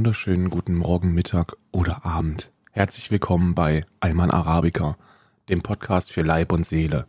[0.00, 2.50] wunderschönen guten Morgen, Mittag oder Abend.
[2.70, 4.96] Herzlich willkommen bei Alman Arabica,
[5.50, 7.06] dem Podcast für Leib und Seele.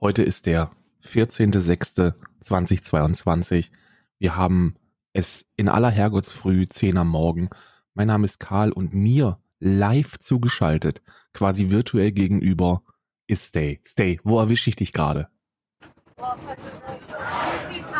[0.00, 0.70] Heute ist der
[1.04, 3.72] 14.06.2022.
[4.20, 4.76] Wir haben
[5.12, 7.50] es in aller Herrgottsfrüh, 10 am Morgen.
[7.94, 11.02] Mein Name ist Karl und mir live zugeschaltet,
[11.34, 12.82] quasi virtuell gegenüber,
[13.26, 13.80] ist Stay.
[13.84, 15.26] Stay, wo erwische ich dich gerade?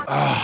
[0.06, 0.36] Ah.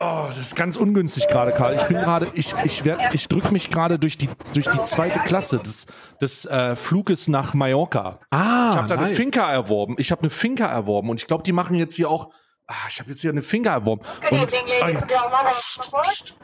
[0.00, 1.74] Oh, das ist ganz ungünstig gerade, Karl.
[1.76, 5.20] Ich bin gerade, ich, ich, werd, ich drücke mich gerade durch die, durch die zweite
[5.20, 5.86] Klasse des,
[6.20, 8.18] des äh, Fluges nach Mallorca.
[8.30, 9.16] Ah, ich habe da eine nice.
[9.16, 9.94] Finca erworben.
[9.98, 12.30] Ich habe eine Finca erworben und ich glaube, die machen jetzt hier auch.
[12.66, 14.02] Ah, ich habe jetzt hier eine Finca erworben.
[14.22, 15.00] Good Und evening, ladies ja.
[15.00, 15.50] and gentlemen.
[15.50, 16.38] Psst, psst.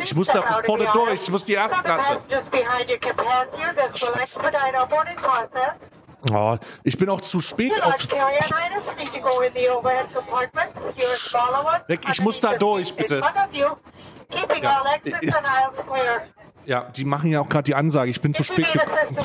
[0.00, 1.22] Ich muss da vorne durch.
[1.22, 2.20] Ich muss die erste Klasse.
[2.20, 2.46] passengers
[6.30, 8.06] Oh, ich bin auch zu spät auf.
[11.88, 13.20] Weg, ich muss da durch, bitte.
[14.62, 15.32] Ja.
[16.64, 18.10] Ja, die machen ja auch gerade die Ansage.
[18.10, 19.18] Ich bin zu spät attendant.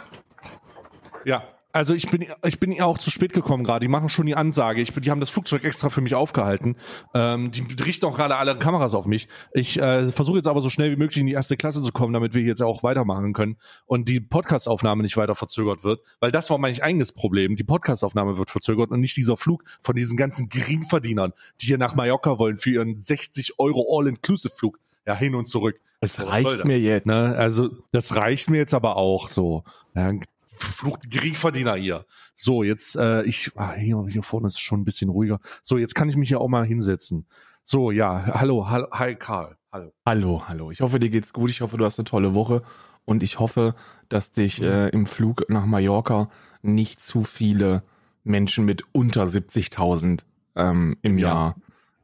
[1.24, 1.42] Ja.
[1.72, 3.84] Also ich bin ich bin ja auch zu spät gekommen gerade.
[3.84, 4.80] Die machen schon die Ansage.
[4.80, 6.76] Ich bin, die haben das Flugzeug extra für mich aufgehalten.
[7.14, 9.28] Ähm, die richten auch gerade alle Kameras auf mich.
[9.52, 12.12] Ich äh, versuche jetzt aber so schnell wie möglich in die erste Klasse zu kommen,
[12.12, 16.50] damit wir jetzt auch weitermachen können und die Podcastaufnahme nicht weiter verzögert wird, weil das
[16.50, 17.56] war mein eigenes Problem.
[17.56, 21.94] Die Podcastaufnahme wird verzögert und nicht dieser Flug von diesen ganzen Geringverdienern, die hier nach
[21.94, 24.78] Mallorca wollen für ihren 60 Euro All-Inclusive-Flug.
[25.06, 25.80] Ja, hin und zurück.
[26.00, 27.06] Es reicht mir jetzt.
[27.06, 27.34] Ne?
[27.36, 29.64] Also das reicht mir jetzt aber auch so.
[29.94, 30.12] Ja,
[30.62, 32.06] Flucht Geringverdiener hier.
[32.34, 35.40] So, jetzt, äh, ich, ah, hier, hier vorne ist es schon ein bisschen ruhiger.
[35.62, 37.26] So, jetzt kann ich mich hier auch mal hinsetzen.
[37.62, 39.56] So, ja, hallo, hallo, hi Karl.
[39.72, 39.92] Hallo.
[40.04, 40.70] Hallo, hallo.
[40.72, 41.50] Ich hoffe, dir geht's gut.
[41.50, 42.62] Ich hoffe, du hast eine tolle Woche.
[43.04, 43.74] Und ich hoffe,
[44.08, 46.28] dass dich äh, im Flug nach Mallorca
[46.62, 47.82] nicht zu viele
[48.24, 50.24] Menschen mit unter 70.000
[50.56, 51.28] ähm, im Ja.
[51.28, 51.56] Jahr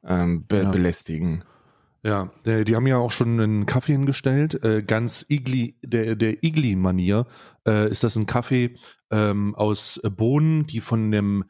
[0.05, 0.71] ähm, be Ja.
[0.71, 1.45] belästigen.
[2.07, 4.63] Ja, die haben ja auch schon einen Kaffee hingestellt.
[4.63, 7.27] Äh, ganz Igli, der, der Igli-Manier
[7.67, 8.77] äh, ist das ein Kaffee
[9.11, 11.45] ähm, aus Bohnen, die von einem,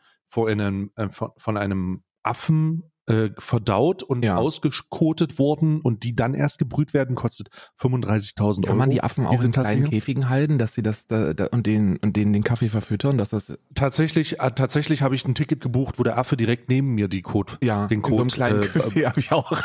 [0.96, 4.36] äh, von einem Affen äh, verdaut und Ja.
[4.36, 7.48] ausgekotet wurden und die dann erst gebrüht werden, kostet
[7.80, 8.68] 35.000 Euro.
[8.68, 9.84] Kann man die Affen auch in kleinen?
[9.90, 13.30] Käfigen halten, dass sie das da, da, und, den, und denen den Kaffee verfüttern, dass
[13.30, 17.08] das Tatsächlich, äh, tatsächlich habe ich ein Ticket gebucht, wo der Affe direkt neben mir
[17.08, 19.52] die Code, ja den in so einem kleinen äh, Kaffee habe ich auch.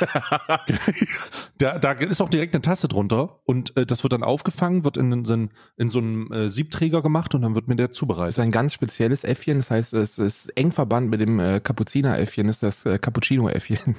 [1.58, 4.97] Da, da ist auch direkt eine Tasse drunter und äh, das wird dann aufgefangen, wird
[4.97, 7.96] in, so einen- in so einem äh, Siebträger gemacht und dann wird mir der Das
[7.96, 8.40] ist zubereitet.
[8.40, 12.63] ein ganz spezielles Äffchen, das heißt, es ist eng verbannt mit dem äh, Kapuziner-Äffchen, ist
[12.63, 12.97] das äh,
[13.38, 13.96] Cappuccino-Äffchen.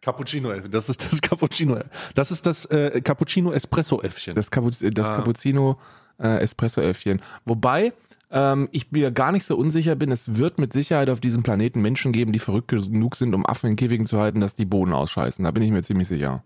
[0.00, 1.78] Cappuccino, das ist das Cappuccino.
[2.14, 4.34] Das ist das äh, Cappuccino Espresso Äffchen.
[4.34, 5.16] Das, Kapuz das Ah.
[5.16, 5.78] Cappuccino
[6.18, 6.46] äh.
[7.44, 7.92] Wobei
[8.30, 11.80] ähm, ich mir gar nicht so unsicher bin, es wird mit Sicherheit auf diesem Planeten
[11.80, 14.92] Menschen geben, die verrückt genug sind, um Affen in Käfigen zu halten, dass die Bohnen
[14.92, 15.44] ausscheißen.
[15.44, 16.42] Da bin ich mir ziemlich sicher.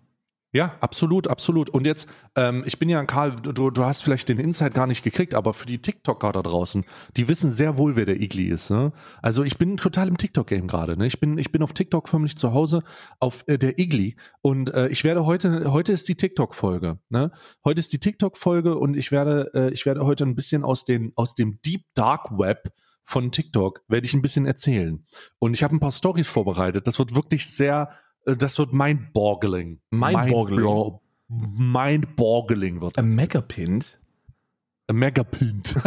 [0.54, 1.70] Ja, absolut, absolut.
[1.70, 5.02] Und jetzt, ähm, ich bin ja, Karl, du, du hast vielleicht den Insight gar nicht
[5.02, 6.84] gekriegt, aber für die TikToker da draußen,
[7.16, 8.70] die wissen sehr wohl, wer der Igli ist.
[8.70, 8.92] Ne?
[9.22, 10.98] Also ich bin total im TikTok-Game gerade.
[10.98, 11.06] Ne?
[11.06, 12.82] Ich, bin, ich bin auf TikTok förmlich zu Hause
[13.18, 14.16] auf äh, der Igli.
[14.42, 16.98] Und äh, ich werde heute, heute ist die TikTok-Folge.
[17.08, 17.32] Ne?
[17.64, 21.12] Heute ist die TikTok-Folge und ich werde, äh, ich werde heute ein bisschen aus, den,
[21.16, 22.74] aus dem Deep Dark Web
[23.04, 25.06] von TikTok, werde ich ein bisschen erzählen.
[25.38, 26.86] Und ich habe ein paar Stories vorbereitet.
[26.86, 27.90] Das wird wirklich sehr,
[28.24, 29.80] das wird mind-boggling.
[29.90, 30.98] Mind-boggling?
[31.28, 32.98] Mind-boggling wird.
[32.98, 33.98] A Megapint?
[34.88, 35.76] A Megapint.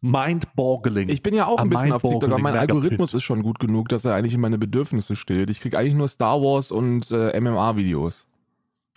[0.00, 1.08] Mind-boggling.
[1.08, 3.88] Ich bin ja auch ein bisschen auf TikTok, aber mein Algorithmus ist schon gut genug,
[3.88, 5.50] dass er eigentlich in meine Bedürfnisse stillt.
[5.50, 8.26] Ich kriege eigentlich nur Star Wars und äh, MMA-Videos.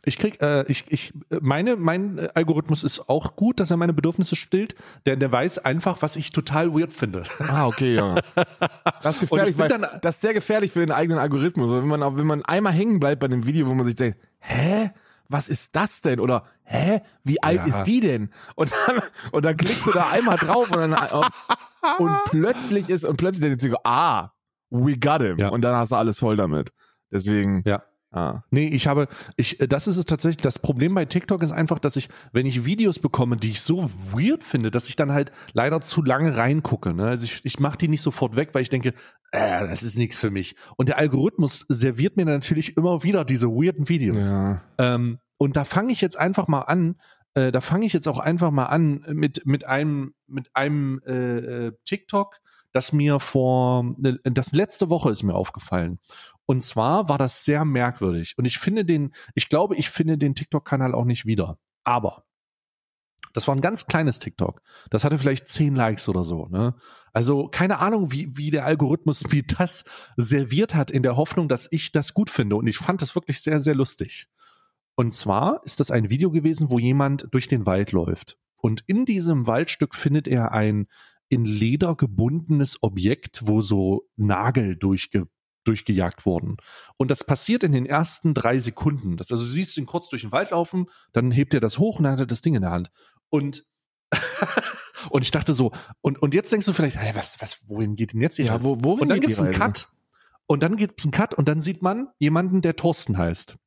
[0.06, 3.78] Ich krieg, äh, ich, ich, äh, meine, mein äh, Algorithmus ist auch gut, dass er
[3.78, 7.24] meine Bedürfnisse stillt, denn der weiß einfach, was ich total weird finde.
[7.40, 8.16] Ah, okay, ja.
[9.04, 11.70] Das ist gefährlich, weil dann- das ist sehr gefährlich für den eigenen Algorithmus.
[11.70, 14.18] Wenn man, auch- wenn man einmal hängen bleibt bei einem Video, wo man sich denkt,
[14.40, 14.92] hä?
[15.32, 16.20] Was ist das denn?
[16.20, 17.02] Oder hä?
[17.24, 17.78] Wie alt Ja.
[17.80, 18.32] ist die denn?
[18.56, 19.00] Und dann,
[19.32, 20.96] und dann klickst du da einmal drauf und dann
[22.00, 24.32] und plötzlich ist und plötzlich denkt sich, ah,
[24.72, 25.38] we got him.
[25.38, 25.50] Ja.
[25.50, 26.72] Und dann hast du alles voll damit.
[27.12, 27.84] Deswegen, Ja.
[28.12, 28.42] Ah.
[28.52, 31.80] Nee, ich habe, ich, äh, das ist es tatsächlich, das Problem bei TikTok ist einfach,
[31.80, 35.32] dass ich, wenn ich Videos bekomme, die ich so weird finde, dass ich dann halt
[35.54, 36.94] leider zu lange reingucke.
[36.94, 37.08] Ne?
[37.08, 38.94] Also ich, ich mache die nicht sofort weg, weil ich denke,
[39.32, 40.56] äh, das ist nichts für mich.
[40.78, 44.32] Und der Algorithmus serviert mir natürlich immer wieder diese weirden Videos.
[44.32, 44.62] ja.
[44.78, 46.98] Ähm, und da fange ich jetzt einfach mal an,
[47.34, 51.68] äh, da fange ich jetzt auch einfach mal an mit, mit einem, mit einem äh,
[51.68, 52.40] äh, TikTok,
[52.72, 56.00] das mir vor, äh, das letzte Woche ist mir aufgefallen.
[56.50, 58.36] Und zwar war das sehr merkwürdig.
[58.36, 61.60] Und ich finde den, ich glaube, ich finde den TikTok-Kanal auch nicht wieder.
[61.84, 62.24] Aber
[63.34, 64.64] Das war ein ganz kleines TikTok.
[64.90, 66.48] Das hatte vielleicht zehn Likes oder so.
[66.48, 66.74] Ne?
[67.14, 69.84] Also keine Ahnung, wie, wie der Algorithmus mir das
[70.18, 72.56] serviert hat, in der Hoffnung, dass ich das gut finde.
[72.56, 74.28] Und ich fand das wirklich sehr, sehr lustig.
[74.96, 78.40] Und zwar ist das ein Video gewesen, wo jemand durch den Wald läuft.
[78.56, 80.88] Und in diesem Waldstück findet er ein
[81.28, 85.28] in Leder gebundenes Objekt, wo so Nagel durchge
[85.70, 86.58] durchgejagt wurden.
[86.98, 89.16] Und das passiert in den ersten drei Sekunden.
[89.18, 91.98] Das, also du siehst ihn kurz durch den Wald laufen, dann hebt er das hoch
[92.00, 92.92] und dann hat er das Ding in der Hand.
[93.30, 93.66] Und
[95.12, 95.72] und ich dachte so,
[96.02, 98.46] und, und jetzt denkst du vielleicht, hey, was, was, wohin geht denn jetzt hier?
[98.46, 99.54] Ja, wo, wohin und dann gibt's die einen?
[99.54, 99.88] Cut.
[100.48, 103.58] Und dann gibt's einen Cut und dann sieht man jemanden, der Thorsten heißt.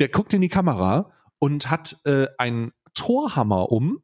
[0.00, 4.02] Der guckt in die Kamera und hat äh, einen Torhammer um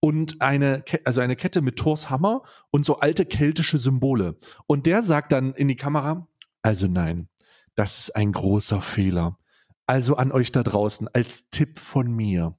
[0.00, 4.36] und eine, Ke- also eine Kette mit Thors Hammer und so alte keltische Symbole.
[4.66, 6.26] Und der sagt dann in die Kamera,
[6.64, 7.28] also nein,
[7.74, 9.38] das ist ein großer Fehler.
[9.86, 12.56] Also an euch da draußen als Tipp von mir.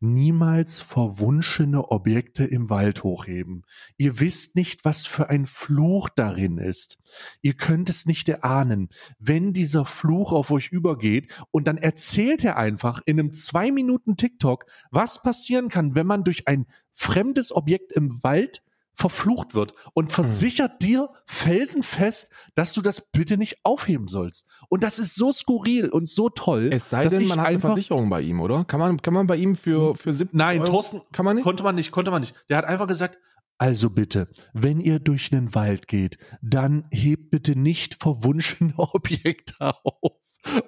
[0.00, 3.62] Niemals verwunschene Objekte im Wald hochheben.
[3.96, 6.98] Ihr wisst nicht, was für ein Fluch darin ist.
[7.42, 8.88] Ihr könnt es nicht erahnen,
[9.20, 14.16] wenn dieser Fluch auf euch übergeht und dann erzählt er einfach in einem zwei Minuten
[14.16, 18.63] TikTok, was passieren kann, wenn man durch ein fremdes Objekt im Wald
[18.94, 24.46] verflucht wird und versichert dir felsenfest, dass du das bitte nicht aufheben sollst.
[24.68, 26.70] Und das ist so skurril und so toll.
[26.72, 28.64] Es sei denn, man hat eine Versicherung bei ihm, oder?
[28.64, 30.70] Kann man, kann man bei ihm für, für 70 Nein, Euro?
[30.70, 31.44] Thorsten, Kann man nicht?
[31.44, 32.34] Konnte man nicht, konnte man nicht.
[32.48, 33.18] Der hat einfach gesagt,
[33.58, 40.12] also bitte, wenn ihr durch einen Wald geht, dann hebt bitte nicht verwunschene Objekte auf.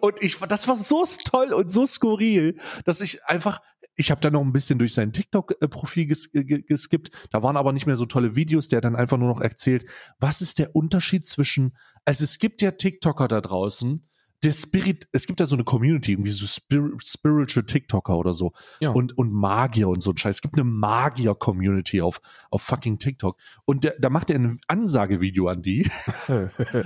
[0.00, 3.60] Und ich, das war so toll und so skurril, dass ich einfach,
[3.96, 7.10] ich habe dann noch ein bisschen durch sein TikTok-Profil ges ge- geskippt.
[7.30, 8.68] Da waren aber nicht mehr so tolle Videos.
[8.68, 9.86] Der hat dann einfach nur noch erzählt,
[10.20, 14.06] was ist der Unterschied zwischen, also es gibt ja TikToker da draußen,
[14.44, 18.52] der Spirit, es gibt da so eine Community, irgendwie so Spir Spiritual TikToker oder so
[18.80, 18.90] Ja.
[18.90, 20.36] und, und Magier und so ein Scheiß.
[20.36, 22.20] Es gibt eine Magier-Community auf,
[22.50, 23.38] auf fucking TikTok.
[23.64, 25.90] Und der, da macht er ein Ansagevideo an die.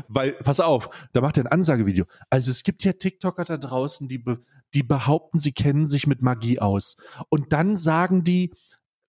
[0.09, 2.05] Weil, pass auf, da macht er ein Ansagevideo.
[2.31, 4.41] Also es gibt ja TikToker da draußen, die, be,
[4.75, 6.96] die behaupten, sie kennen sich mit Magie aus.
[7.28, 8.52] Und dann sagen die,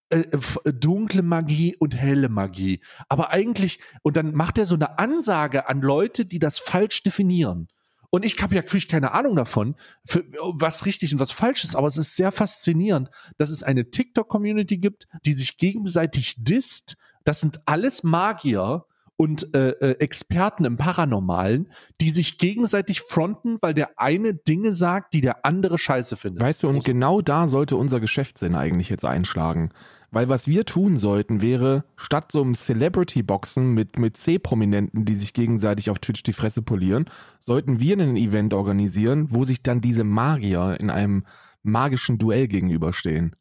[0.09, 2.81] äh, f- dunkle Magie und helle Magie.
[3.09, 7.67] Aber eigentlich, und dann macht er so eine Ansage an Leute, die das falsch definieren.
[8.09, 9.75] Und ich habe ja krieg keine Ahnung davon,
[10.05, 13.89] für, was richtig und was falsch ist, aber es ist sehr faszinierend, dass es eine
[13.89, 16.97] TikTok-Community gibt, die sich gegenseitig disst.
[17.23, 18.83] Das sind alles Magier
[19.21, 21.69] und äh, äh, Experten im Paranormalen,
[22.01, 26.41] die sich gegenseitig fronten, weil der eine Dinge sagt, die der andere scheiße findet.
[26.41, 29.69] Weißt du, und genau da sollte unser Geschäftssinn eigentlich jetzt einschlagen.
[30.09, 35.33] Weil was wir tun sollten, wäre, statt so einem Celebrity-Boxen mit, mit C-Prominenten, die sich
[35.33, 37.05] gegenseitig auf Twitch die Fresse polieren,
[37.39, 41.25] sollten wir ein Event organisieren, wo sich dann diese Magier in einem
[41.61, 43.35] magischen Duell gegenüberstehen.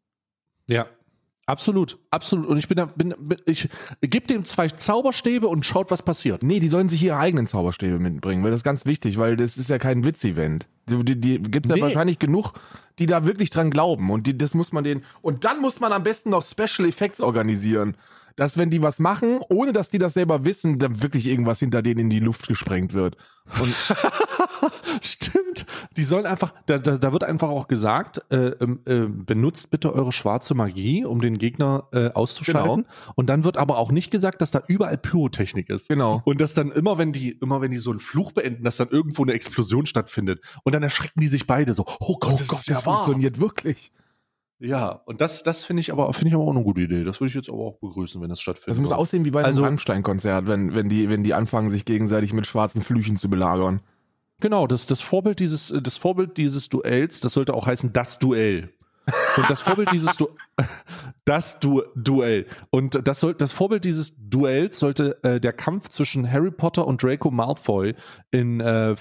[0.68, 0.88] Ja.
[1.46, 2.46] Absolut, absolut.
[2.46, 3.68] Und ich bin da, bin, bin ich
[4.00, 6.44] gebe dem zwei Zauberstäbe und schaut, was passiert.
[6.44, 9.56] Nee, die sollen sich ihre eigenen Zauberstäbe mitbringen, weil das ist ganz wichtig, weil das
[9.56, 10.68] ist ja kein Witz-Event.
[10.88, 11.78] Die, die, die gibt es Nee.
[11.78, 12.52] ja wahrscheinlich genug,
[13.00, 14.10] die da wirklich dran glauben.
[14.10, 15.02] Und die, das muss man denen.
[15.22, 17.96] Und dann muss man am besten noch Special Effects organisieren.
[18.36, 21.82] Dass, wenn die was machen, ohne dass die das selber wissen, dann wirklich irgendwas hinter
[21.82, 23.16] denen in die Luft gesprengt wird.
[23.60, 23.74] Und
[25.02, 25.66] Stimmt.
[25.96, 29.92] Die sollen einfach, da, da, da wird einfach auch gesagt, äh, ähm, äh, benutzt bitte
[29.94, 32.86] eure schwarze Magie, um den Gegner äh, auszuschalten.
[33.14, 35.88] Und dann wird aber auch nicht gesagt, dass da überall Pyrotechnik ist.
[35.88, 36.22] Genau.
[36.24, 38.88] Und dass dann immer, wenn die, immer wenn die so einen Fluch beenden, dass dann
[38.88, 40.40] irgendwo eine Explosion stattfindet.
[40.64, 43.04] Und dann erschrecken die sich beide so, oh Gott, das ist ja wahr.
[43.04, 43.92] funktioniert wirklich.
[44.62, 47.02] Ja, und das, das finde ich aber, finde ich aber auch eine gute Idee.
[47.02, 48.76] Das würde ich jetzt aber auch begrüßen, wenn das stattfindet.
[48.76, 51.86] Das muss aussehen wie bei einem Also- Rammstein-Konzert, wenn, wenn, die, wenn die anfangen, sich
[51.86, 53.80] gegenseitig mit schwarzen Flüchen zu belagern.
[54.40, 58.72] Genau, das, das Vorbild dieses, das Vorbild dieses Duells, das sollte auch heißen das Duell.
[59.36, 60.28] Und das Vorbild dieses du
[61.24, 62.46] das du Duell.
[62.70, 67.02] Und das soll, das Vorbild dieses Duells sollte äh, der Kampf zwischen Harry Potter und
[67.02, 67.94] Draco Malfoy
[68.30, 68.94] in, äh,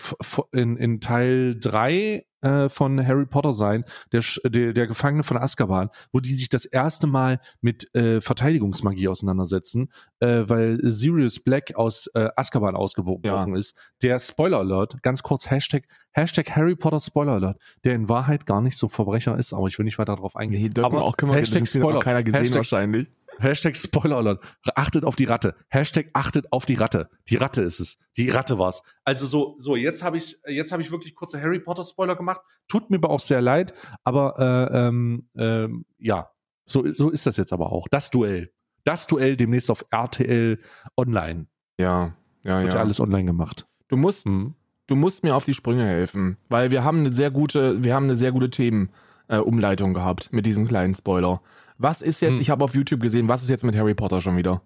[0.52, 5.90] in, in Teil 3 äh, von Harry Potter sein, der, der, der Gefangene von Azkaban,
[6.12, 12.08] wo die sich das erste Mal mit äh, Verteidigungsmagie auseinandersetzen, äh, weil Sirius Black aus
[12.14, 13.46] äh, Azkaban ausgebrochen Ja.
[13.56, 13.76] ist.
[14.02, 18.62] Der Spoiler Alert, ganz kurz Hashtag, Hashtag Harry Potter Spoiler Alert, der in Wahrheit gar
[18.62, 20.62] nicht so Verbrecher ist, aber ich will nicht weiter darauf eingehen.
[20.62, 23.08] Nee, wir auch Hashtag das hat auch Spoiler, keiner gesehen Hashtag, wahrscheinlich.
[23.40, 24.44] Hashtag Spoiler Alert.
[24.76, 25.56] Achtet auf die Ratte.
[25.70, 27.10] Hashtag achtet auf die Ratte.
[27.30, 27.98] Die Ratte ist es.
[28.18, 28.84] Die Ratte war's.
[29.04, 32.42] Also so, so jetzt habe ich, jetzt habe ich wirklich kurze Harry Potter Spoiler gemacht.
[32.68, 33.74] Tut mir aber auch sehr leid.
[34.04, 36.30] Aber äh, ähm, ähm, ja,
[36.66, 37.88] so, so ist das jetzt aber auch.
[37.90, 38.52] Das Duell.
[38.84, 40.60] Das Duell demnächst auf RTL
[40.98, 41.48] Online.
[41.80, 42.16] Ja,
[42.46, 43.68] ja, Wird ja alles online gemacht.
[43.88, 44.56] Du musst, Hm.
[44.88, 48.06] du musst mir auf die Sprünge helfen, weil wir haben eine sehr gute, wir haben
[48.06, 48.92] eine sehr gute Themen
[49.28, 51.42] äh, Umleitung gehabt mit diesem kleinen Spoiler.
[51.80, 52.42] Was ist jetzt, Hm.
[52.42, 54.62] ich habe auf YouTube gesehen, was ist jetzt mit Harry Potter schon wieder?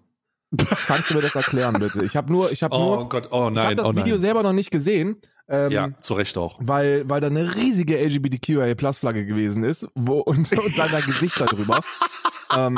[0.86, 2.04] Kannst du mir das erklären, bitte?
[2.04, 4.14] Ich habe nur, ich habe Oh nur, Gott, oh ich habe nein, das oh Video
[4.14, 4.18] nein.
[4.18, 5.16] selber noch nicht gesehen.
[5.48, 6.58] Ähm, Ja, zu Recht auch.
[6.60, 11.02] weil, weil da eine riesige LGBTQIA Plus Flagge gewesen ist wo, und, und dann ein
[11.04, 11.80] Gesicht darüber.
[12.56, 12.76] ähm,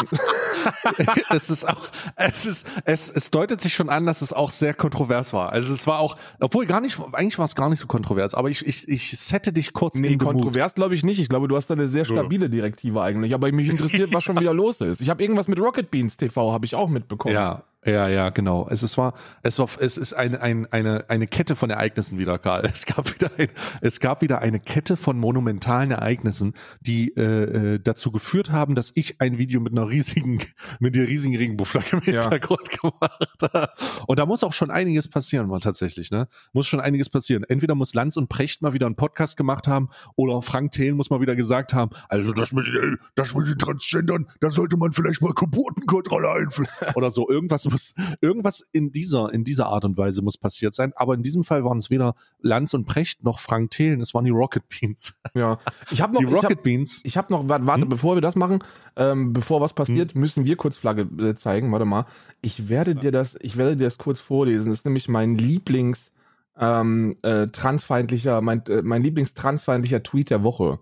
[1.30, 4.74] es ist auch, es ist, es, es deutet sich schon an, dass es auch sehr
[4.74, 5.52] kontrovers war.
[5.52, 8.50] Also es war auch, obwohl gar nicht, eigentlich war es gar nicht so kontrovers, aber
[8.50, 11.18] ich, ich, ich sette dich kurz nee, kontrovers glaube ich nicht.
[11.18, 13.34] Ich glaube, du hast da eine sehr stabile Direktive eigentlich.
[13.34, 15.00] Aber mich interessiert, was schon wieder los ist.
[15.00, 17.34] Ich habe irgendwas mit Rocket Beans TV, habe ich auch mitbekommen.
[17.34, 18.68] Ja, ja, ja, genau.
[18.70, 22.38] Es ist, war, es war, es ist eine, ein, eine, eine Kette von Ereignissen wieder,
[22.38, 22.64] Karl.
[22.66, 23.48] Es gab wieder, ein,
[23.80, 28.92] es gab wieder eine Kette von monumentalen Ereignissen, die äh, äh, dazu geführt haben, dass
[28.94, 30.40] ich ein Video mit einer riesigen,
[30.80, 32.22] mit der riesigen Regenbogenflagge im Ja.
[32.22, 33.68] Hintergrund gemacht habe.
[34.06, 36.28] Und da muss auch schon einiges passieren, mal tatsächlich, ne?
[36.52, 37.44] Muss schon einiges passieren.
[37.44, 41.10] Entweder muss Lanz und Precht mal wieder einen Podcast gemacht haben, oder Frank Thelen muss
[41.10, 44.92] mal wieder gesagt haben, also das mit äh, das mit den Transgendern, da sollte man
[44.92, 47.28] vielleicht mal Geburtenkontrolle einführen oder so.
[47.28, 50.92] Irgendwas muss, irgendwas in dieser, in dieser Art und Weise muss passiert sein.
[50.96, 54.24] Aber in diesem Fall waren es weder Lanz und Precht noch Frank Thelen, es waren
[54.24, 55.20] die Rocket Beans.
[55.34, 55.58] ja.
[55.90, 57.00] Ich habe noch, Die ich hab, Rocket Beans.
[57.04, 57.88] ich hab noch, warte, warte Hm?
[57.90, 58.64] bevor wir das machen,
[58.96, 61.70] ähm, bevor was passiert, müssen wir kurz Flagge äh, zeigen.
[61.72, 62.06] Warte mal.
[62.40, 64.70] Ich werde dir das, ich werde dir das kurz vorlesen.
[64.70, 66.12] Das ist nämlich mein Lieblings,
[66.58, 70.78] ähm, äh, transfeindlicher, mein, äh, mein Lieblingstransfeindlicher Tweet der Woche.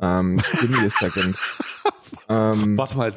[0.00, 1.36] Ähm, give me a second.
[2.28, 3.12] ähm, Warte mal,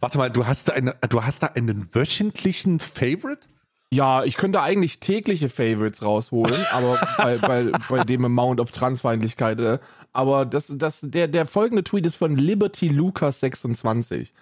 [0.00, 3.48] warte mal, du hast da eine, du hast da einen wöchentlichen Favorite?
[3.90, 9.60] Ja, ich könnte eigentlich tägliche Favorites rausholen, aber bei, bei, bei dem Amount of Transfeindlichkeit.
[9.60, 9.78] Äh,
[10.12, 14.34] aber das, das, der, der folgende Tweet ist von Liberty Lucas 26.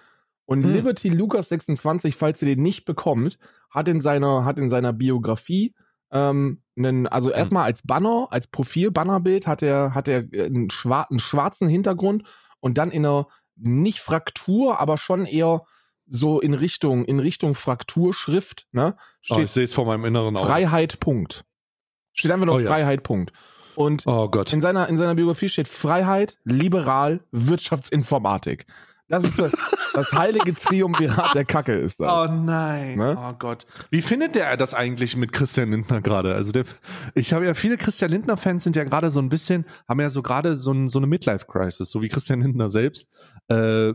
[0.45, 0.73] Und Hm.
[0.73, 3.37] Liberty Lucas 26, falls ihr den nicht bekommt,
[3.69, 5.73] hat in seiner, hat in seiner Biografie
[6.11, 11.19] ähm, einen, also erstmal als Banner, als Profil-Bannerbild hat er, hat er einen, schwar einen
[11.19, 12.23] schwarzen Hintergrund
[12.59, 13.27] und dann in einer
[13.57, 15.63] nicht Fraktur, aber schon eher
[16.09, 18.95] so in Richtung, in Richtung Frakturschrift, ne?
[18.97, 20.47] Oh, Steht ich sehe es vor meinem inneren Auge.
[20.47, 21.43] Freiheit, Punkt.
[22.13, 22.67] Steht einfach nur Oh ja.
[22.67, 23.31] Freiheit, Punkt.
[23.75, 24.53] Und Oh Gott.
[24.53, 28.65] in seiner, in seiner Biografie steht Freiheit, liberal, Wirtschaftsinformatik.
[29.09, 29.47] Das ist so,
[29.93, 32.11] das heilige Triumvirat der Kacke ist das.
[32.11, 32.97] Oh nein.
[32.97, 33.17] Ne?
[33.17, 33.65] Oh Gott.
[33.89, 36.33] Wie findet der das eigentlich mit Christian Lindner gerade?
[36.35, 36.65] Also der,
[37.15, 40.09] ich habe ja viele Christian Lindner Fans sind ja gerade so ein bisschen, haben ja
[40.09, 43.09] so gerade so, ein, so eine Midlife Crisis, so wie Christian Lindner selbst.
[43.49, 43.93] Äh,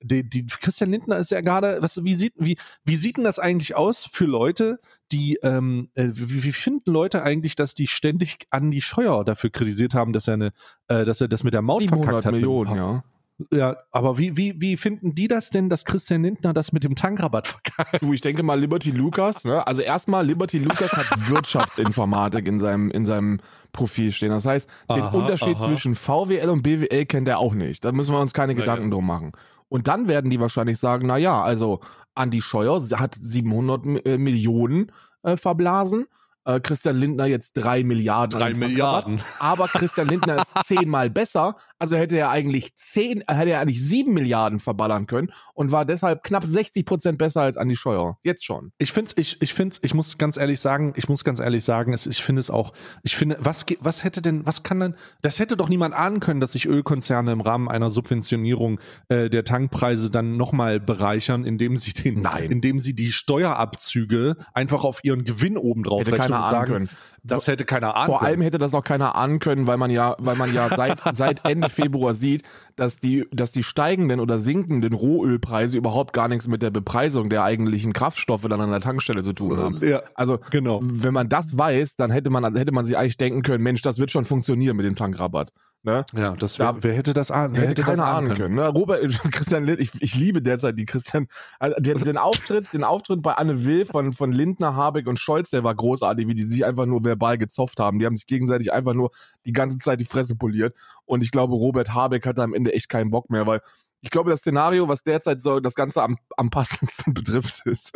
[0.00, 3.38] die, die Christian Lindner ist ja gerade, was, wie sieht, wie, wie sieht denn das
[3.38, 4.78] eigentlich aus für Leute,
[5.12, 9.94] die, ähm, äh, wie, wie finden Leute eigentlich, dass die ständig Andi Scheuer dafür kritisiert
[9.94, 10.52] haben, dass er eine,
[10.88, 12.32] äh, dass er das mit der Maut 700 verkackt hat?
[12.32, 13.04] Millionen, ja.
[13.52, 16.96] Ja, aber wie, wie, wie finden die das denn, dass Christian Lindner das mit dem
[16.96, 18.02] Tankrabatt verkackt?
[18.02, 19.64] Du, ich denke mal Liberty Lucas, ne?
[19.64, 23.38] Also erstmal, Liberty Lucas hat Wirtschaftsinformatik in seinem, in seinem
[23.72, 24.30] Profil stehen.
[24.30, 25.66] Das heißt, den Aha, Unterschied aha.
[25.68, 27.84] zwischen VWL und BWL kennt er auch nicht.
[27.84, 28.90] Da müssen wir uns keine Na Gedanken ja.
[28.90, 29.32] drum machen.
[29.68, 31.80] Und dann werden die wahrscheinlich sagen, na ja, also
[32.14, 34.90] Andi Scheuer hat 700 Mi- äh, Millionen
[35.22, 36.06] äh, verblasen.
[36.48, 38.40] Äh, Christian Lindner jetzt 3 Milliarden.
[38.40, 38.54] Drei.
[38.54, 39.20] Milliarden.
[39.38, 44.14] Aber Christian Lindner ist zehnmal besser, also hätte er eigentlich zehn, hätte er eigentlich sieben
[44.14, 48.18] Milliarden verballern können und war deshalb knapp 60 Prozent besser als Andi Scheuer.
[48.22, 48.72] Jetzt schon.
[48.78, 51.92] Ich find's, ich, ich find's, ich muss ganz ehrlich sagen, ich muss ganz ehrlich sagen,
[51.92, 55.40] es, ich finde es auch, ich finde, was, was hätte denn, was kann denn, das
[55.40, 60.10] hätte doch niemand ahnen können, dass sich Ölkonzerne im Rahmen einer Subventionierung äh, der Tankpreise
[60.10, 62.50] dann nochmal bereichern, indem sie den, Nein.
[62.50, 66.88] indem sie die Steuerabzüge einfach auf ihren Gewinn oben drauf Hätte rechnen keiner ahnen können.
[67.22, 68.28] das hätte keiner ahnen Vor können.
[68.28, 71.44] allem hätte das auch keiner ahnen können, weil man ja, weil man ja seit, seit
[71.48, 72.42] Ende Februar sieht,
[72.76, 77.42] dass die, dass die steigenden oder sinkenden Rohölpreise überhaupt gar nichts mit der Bepreisung der
[77.44, 79.80] eigentlichen Kraftstoffe dann an der Tankstelle zu tun haben.
[79.86, 80.80] ja, Also, genau.
[80.82, 83.98] wenn man das weiß, dann hätte man, hätte man sich eigentlich denken können, Mensch, das
[83.98, 85.52] wird schon funktionieren mit dem Tankrabatt.
[85.84, 86.04] Ne?
[86.12, 87.54] Ja, das Da- wer, hätte das ahnen?
[87.54, 88.56] Wer Hätte, hätte das keiner ahnen können.
[88.56, 88.66] Ne?
[88.68, 89.00] Robert,
[89.32, 91.28] Christian Lind, ich, ich liebe derzeit die Christian,
[91.60, 95.50] also den, den Auftritt, den Auftritt bei Anne Will von, von Lindner, Habeck und Scholz,
[95.50, 98.00] der war großartig, wie die sich einfach nur verbal gezopft haben.
[98.00, 99.10] Die haben sich gegenseitig einfach nur
[99.46, 100.74] die ganze Zeit die Fresse poliert.
[101.04, 103.60] Und ich glaube, Robert Habeck hat da am Ende echt keinen Bock mehr, weil
[104.00, 107.92] ich glaube, das Szenario, was derzeit so das Ganze am, am passendsten betrifft, ist,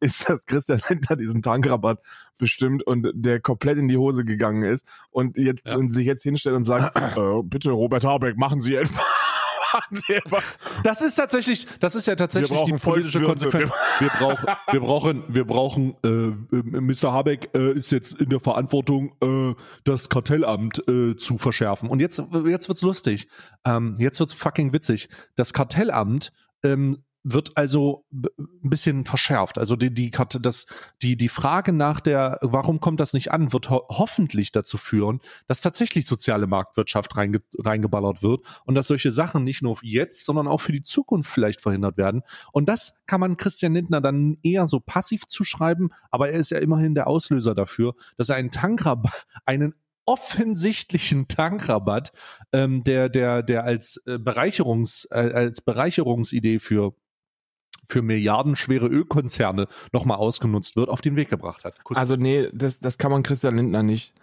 [0.00, 2.00] ist, dass Christian Lindner diesen Tankrabatt
[2.38, 5.76] bestimmt und der komplett in die Hose gegangen ist und jetzt Ja.
[5.76, 9.04] und sich jetzt hinstellt und sagt, äh, bitte Robert Habeck, machen Sie etwas.
[9.76, 10.42] Machen Sie etwas.
[10.82, 13.20] Das ist tatsächlich, das ist ja tatsächlich die politische.
[13.20, 13.70] Konsequenz.
[13.98, 17.12] Wir brauchen, wir brauchen, wir brauchen, äh, äh, Mr.
[17.12, 19.54] Habeck äh, ist jetzt in der Verantwortung, äh,
[19.84, 21.88] das Kartellamt äh, zu verschärfen.
[21.88, 23.28] Und jetzt, jetzt wird's lustig.
[23.64, 25.08] Ähm, jetzt wird's fucking witzig.
[25.34, 29.58] Das Kartellamt ähm, wird also ein bisschen verschärft.
[29.58, 30.66] Also die, die, das,
[31.02, 35.20] die, die Frage nach der, warum kommt das nicht an, wird ho hoffentlich dazu führen,
[35.48, 40.46] dass tatsächlich soziale Marktwirtschaft reinge reingeballert wird und dass solche Sachen nicht nur jetzt, sondern
[40.46, 42.22] auch für die Zukunft vielleicht verhindert werden.
[42.52, 46.58] Und das kann man Christian Lindner dann eher so passiv zuschreiben, aber er ist ja
[46.58, 52.12] immerhin der Auslöser dafür, dass er einen Tankrabatt, einen offensichtlichen Tankrabatt,
[52.52, 56.94] ähm, der, der, der als äh, Bereicherungs, äh, als Bereicherungsidee für
[57.88, 61.82] für milliardenschwere Ölkonzerne nochmal ausgenutzt wird, auf den Weg gebracht hat.
[61.84, 64.14] Kuss- Also nee, das, das kann man Christian Lindner nicht,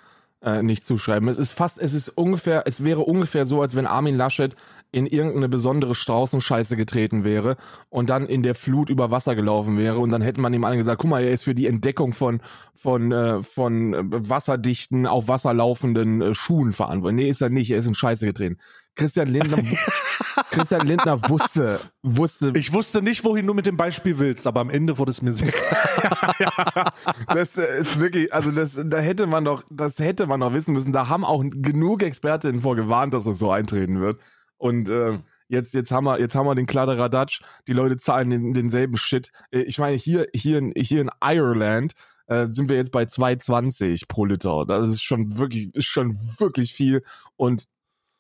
[0.41, 1.27] äh, nicht zuschreiben.
[1.29, 4.55] Es ist fast, es ist ungefähr, es wäre ungefähr so, als wenn Armin Laschet
[4.91, 7.57] in irgendeine besondere Straußenscheiße getreten wäre
[7.89, 10.77] und dann in der Flut über Wasser gelaufen wäre und dann hätte man ihm alle
[10.77, 12.41] gesagt, guck mal, er ist für die Entdeckung von,
[12.75, 17.23] von, äh, von äh, wasserdichten, auf Wasser laufenden äh, Schuhen verantwortlich.
[17.25, 18.57] Nee, ist er nicht, er ist in Scheiße getreten.
[18.95, 19.57] Christian Lindner,
[20.51, 24.69] Christian Lindner wusste, wusste, ich wusste nicht, wohin du mit dem Beispiel willst, aber am
[24.69, 26.93] Ende wurde es mir sehr klar.
[27.27, 30.93] Das ist wirklich, also das, da hätte man doch, das hätte man doch wissen müssen.
[30.93, 34.19] Da haben auch genug Expertinnen vor gewarnt, dass es so eintreten wird.
[34.57, 37.41] Und äh, jetzt, jetzt haben wir, jetzt haben wir den Kladderadatsch.
[37.67, 39.31] Die Leute zahlen den, denselben Shit.
[39.51, 41.93] Äh, Ich meine, hier, hier in, hier in Ireland
[42.27, 44.65] äh, sind wir jetzt bei 2,20 pro Liter.
[44.67, 47.03] Das ist schon wirklich, ist schon wirklich viel.
[47.35, 47.65] Und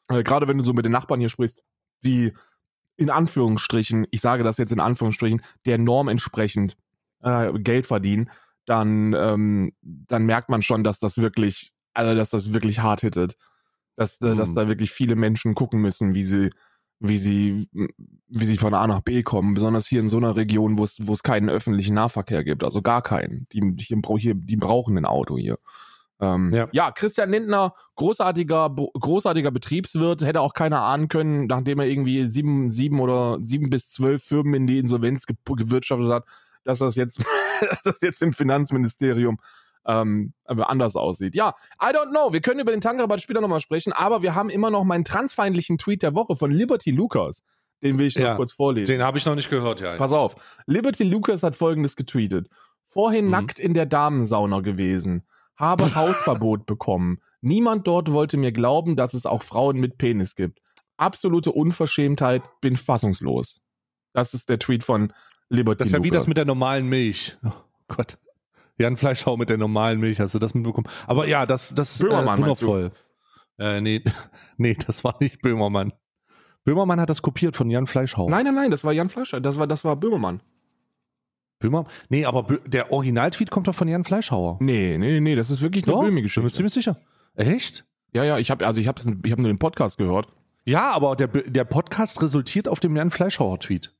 [0.09, 1.63] äh, gerade wenn du so mit den Nachbarn hier sprichst,
[2.03, 2.33] die
[2.95, 6.77] in Anführungsstrichen, ich sage das jetzt in Anführungsstrichen, der Norm entsprechend
[7.21, 8.29] äh, Geld verdienen,
[8.65, 13.35] dann, ähm, dann merkt man schon, dass das wirklich, also dass das wirklich hart hittet.
[13.95, 14.55] Dass, äh, dass Mhm.
[14.55, 16.49] da wirklich viele Menschen gucken müssen, wie sie,
[16.99, 17.67] wie sie,
[18.27, 20.97] wie sie von A nach B kommen, besonders hier in so einer Region, wo es,
[21.05, 23.47] wo es keinen öffentlichen Nahverkehr gibt, also gar keinen.
[23.51, 25.57] Die, hier, hier, die brauchen ein Auto hier.
[26.19, 26.67] Ähm, Ja.
[26.71, 26.91] ja.
[26.91, 32.99] Christian Lindner, großartiger, großartiger Betriebswirt, hätte auch keiner ahnen können, nachdem er irgendwie sieben, sieben
[32.99, 36.25] oder sieben bis zwölf Firmen in die Insolvenz ge gewirtschaftet hat,
[36.63, 37.19] dass das jetzt,
[37.61, 39.37] dass das jetzt im Finanzministerium
[39.85, 41.35] ähm, anders aussieht.
[41.35, 42.31] Ja, I don't know.
[42.31, 45.77] Wir können über den Tankrabatt später nochmal sprechen, aber wir haben immer noch meinen transfeindlichen
[45.77, 47.41] Tweet der Woche von Liberty Lucas.
[47.81, 48.93] Den will ich noch Ja, kurz vorlesen.
[48.93, 49.97] Den habe ich noch nicht gehört, ja.
[49.97, 50.35] Pass auf.
[50.67, 52.47] Liberty Lucas hat folgendes getweetet.
[52.87, 53.31] Vorhin Mhm.
[53.31, 55.23] nackt in der Damensauna gewesen.
[55.55, 57.19] Habe Hausverbot bekommen.
[57.41, 60.59] Niemand dort wollte mir glauben, dass es auch Frauen mit Penis gibt.
[60.97, 63.59] Absolute Unverschämtheit, bin fassungslos.
[64.13, 65.11] Das ist der Tweet von
[65.49, 67.37] Liberty Das ist ja wie das mit der normalen Milch.
[67.43, 67.51] Oh
[67.87, 68.17] Gott.
[68.77, 70.87] Jan Fleischhau mit der normalen Milch, hast du das mitbekommen?
[71.05, 72.67] Aber ja, das, das Böhmermann, äh, meinst du?
[72.67, 72.91] wundervoll.
[73.59, 74.03] Äh, nee,
[74.57, 75.93] nee, das war nicht Böhmermann.
[76.63, 78.29] Böhmermann hat das kopiert von Jan Fleischhau.
[78.29, 79.41] Nein, nein, nein, das war Jan Fleischer.
[79.41, 80.41] Das war, das war Böhmermann.
[81.63, 81.85] Böhmer?
[82.09, 84.57] Nee, aber Bö der Originaltweet kommt doch von Jan Fleischhauer.
[84.59, 86.51] Nee, nee, nee, das ist wirklich eine Doch, bin mir Böhmi-Geschichte.
[86.51, 86.97] ziemlich sicher.
[87.35, 87.85] Echt?
[88.13, 90.27] Ja, ja, ich habe also ich habe ich hab nur den Podcast gehört.
[90.65, 93.93] Ja, aber der, der Podcast resultiert auf dem Jan Fleischhauer Tweet.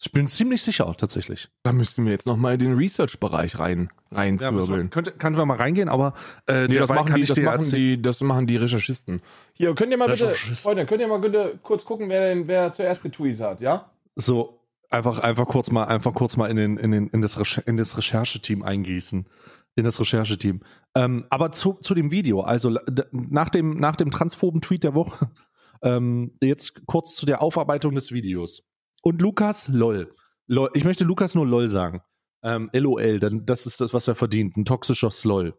[0.00, 1.48] Ich bin ziemlich sicher, tatsächlich.
[1.62, 4.90] Da müssten wir jetzt noch mal in den Research-Bereich rein Ja, reinzwirbeln.
[4.90, 6.14] könnte, können wir mal reingehen, aber
[6.46, 9.22] äh, Nee, das machen, die, das, machen die, das machen die Recherchisten.
[9.54, 10.30] Hier, könnt ihr mal bitte.
[10.32, 13.90] Freunde, könnt ihr mal bitte kurz gucken, wer, denn, wer zuerst getweetet hat, ja?
[14.16, 14.60] so
[14.94, 17.76] einfach einfach kurz mal einfach kurz mal in den in den in das Recher in
[17.76, 19.28] das Rechercheteam eingießen.
[19.76, 20.60] In das Rechercheteam.
[20.94, 22.42] Ähm, aber zu, zu dem Video.
[22.42, 22.78] Also
[23.10, 25.30] nach dem nach dem transphoben Tweet der Woche
[25.82, 28.62] ähm, jetzt kurz zu der Aufarbeitung des Videos.
[29.02, 30.14] Und Lukas lol,
[30.46, 32.02] lol ich möchte Lukas nur lol sagen.
[32.42, 34.56] Ähm, lol dann das ist das was er verdient.
[34.56, 35.58] Ein toxischer Slol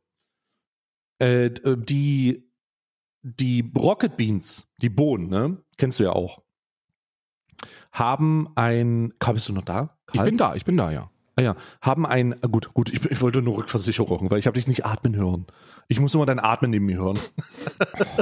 [1.19, 2.50] äh, äh, die
[3.21, 6.44] die Rocket Beans die Bohnen ne kennst du ja auch
[7.91, 9.13] haben ein.
[9.19, 9.97] Karl, bist du noch da?
[10.08, 10.25] Ich Karl?
[10.25, 11.10] bin da, ich bin da, ja.
[11.38, 12.34] Ah ja, haben ein.
[12.41, 15.45] äh, Gut, gut, ich, ich wollte nur Rückversicherung, weil ich habe dich nicht atmen hören.
[15.88, 17.19] Ich muss nur dein Atmen neben mir hören.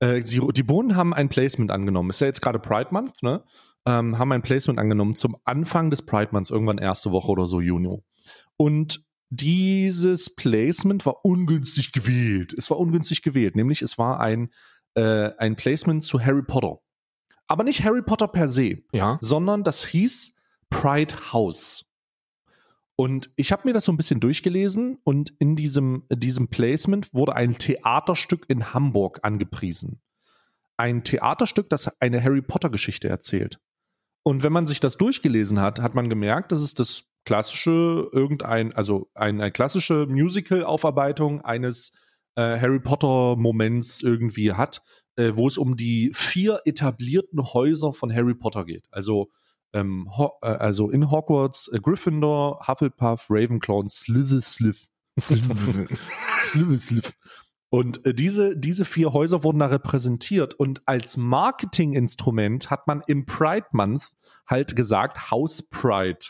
[0.00, 2.10] äh, die, die Bohnen haben ein Placement angenommen.
[2.10, 3.42] Ist ja jetzt gerade Pride Month, ne?
[3.86, 7.60] Ähm, haben ein Placement angenommen zum Anfang des Pride Months, irgendwann erste Woche oder so,
[7.60, 8.02] Juni.
[8.56, 12.54] Und dieses Placement war ungünstig gewählt.
[12.56, 14.50] Es war ungünstig gewählt, nämlich es war ein,
[14.94, 16.78] äh, ein Placement zu Harry Potter.
[17.48, 19.18] Aber nicht Harry Potter per se Ja.
[19.20, 20.34] sondern das hieß
[20.70, 21.84] Pride House.
[22.96, 27.34] Und ich habe mir das so ein bisschen durchgelesen und in diesem, diesem Placement wurde
[27.34, 30.00] ein Theaterstück in Hamburg angepriesen.
[30.76, 33.58] Ein Theaterstück, das eine Harry Potter Geschichte erzählt.
[34.22, 38.72] Und wenn man sich das durchgelesen hat, hat man gemerkt, dass es das klassische, irgendein,
[38.74, 41.92] also eine klassische Musical-Aufarbeitung eines
[42.36, 44.82] äh, Harry Potter-Moments irgendwie hat,
[45.16, 48.86] äh, wo es um die vier etablierten Häuser von Harry Potter geht.
[48.90, 49.30] Also,
[49.72, 54.74] ähm, äh, also in Hogwarts, äh, Gryffindor, Hufflepuff, Ravenclaw und Slytherin.
[56.42, 57.02] Slytherin.
[57.70, 60.54] Und äh, diese, diese vier Häuser wurden da repräsentiert.
[60.54, 64.12] Und als Marketinginstrument hat man im Pride Month
[64.46, 66.26] halt gesagt, House Pride.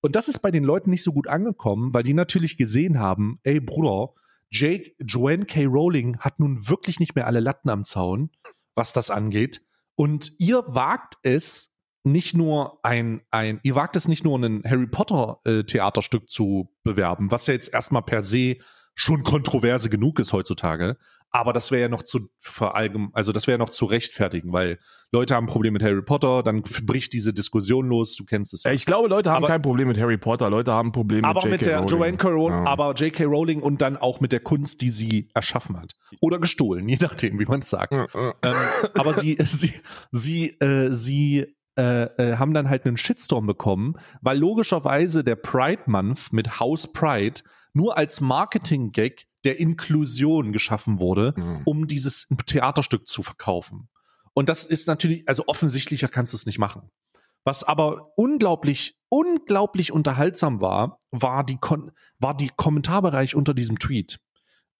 [0.00, 3.40] Und das ist bei den Leuten nicht so gut angekommen, weil die natürlich gesehen haben,
[3.42, 4.12] ey Bruder,
[4.54, 5.66] Jake, Joanne K.
[5.66, 8.30] Rowling hat nun wirklich nicht mehr alle Latten am Zaun,
[8.76, 9.62] was das angeht.
[9.96, 14.86] Und ihr wagt es, nicht nur ein, ein, ihr wagt es nicht nur ein Harry
[14.86, 18.58] Potter äh, Theaterstück zu bewerben, was ja jetzt erstmal per se
[18.94, 20.96] schon kontroverse genug ist heutzutage.
[21.30, 24.78] Aber das wäre ja noch zu verallgem, also das wäre ja noch zu rechtfertigen, weil
[25.10, 28.62] Leute haben ein Problem mit Harry Potter, dann bricht diese Diskussion los, du kennst es.
[28.62, 31.24] Ja, ich glaube, Leute haben Aber- kein Problem mit Harry Potter, Leute haben ein Problem
[31.24, 31.70] aber mit mit J.K.
[31.70, 32.18] der Rowling.
[32.18, 32.34] Joanne.
[32.36, 32.70] Rowling, Ja.
[32.70, 33.24] aber J.K.
[33.24, 35.94] Rowling und dann auch mit der Kunst, die sie erschaffen hat.
[36.20, 37.92] Oder gestohlen, je nachdem, wie man es sagt.
[37.92, 38.54] Ja, ähm,
[38.94, 39.72] aber sie, sie,
[40.12, 45.82] sie, äh, sie äh, äh, haben dann halt einen Shitstorm bekommen, weil logischerweise der Pride
[45.86, 47.40] Month mit House Pride
[47.74, 51.62] nur als Marketing-Gag der Inklusion geschaffen wurde, Mhm.
[51.64, 53.88] um dieses Theaterstück zu verkaufen.
[54.32, 56.90] Und das ist natürlich, also offensichtlicher kannst du es nicht machen.
[57.44, 64.18] Was aber unglaublich, unglaublich unterhaltsam war, war die, Kon war die Kommentarbereich unter diesem Tweet.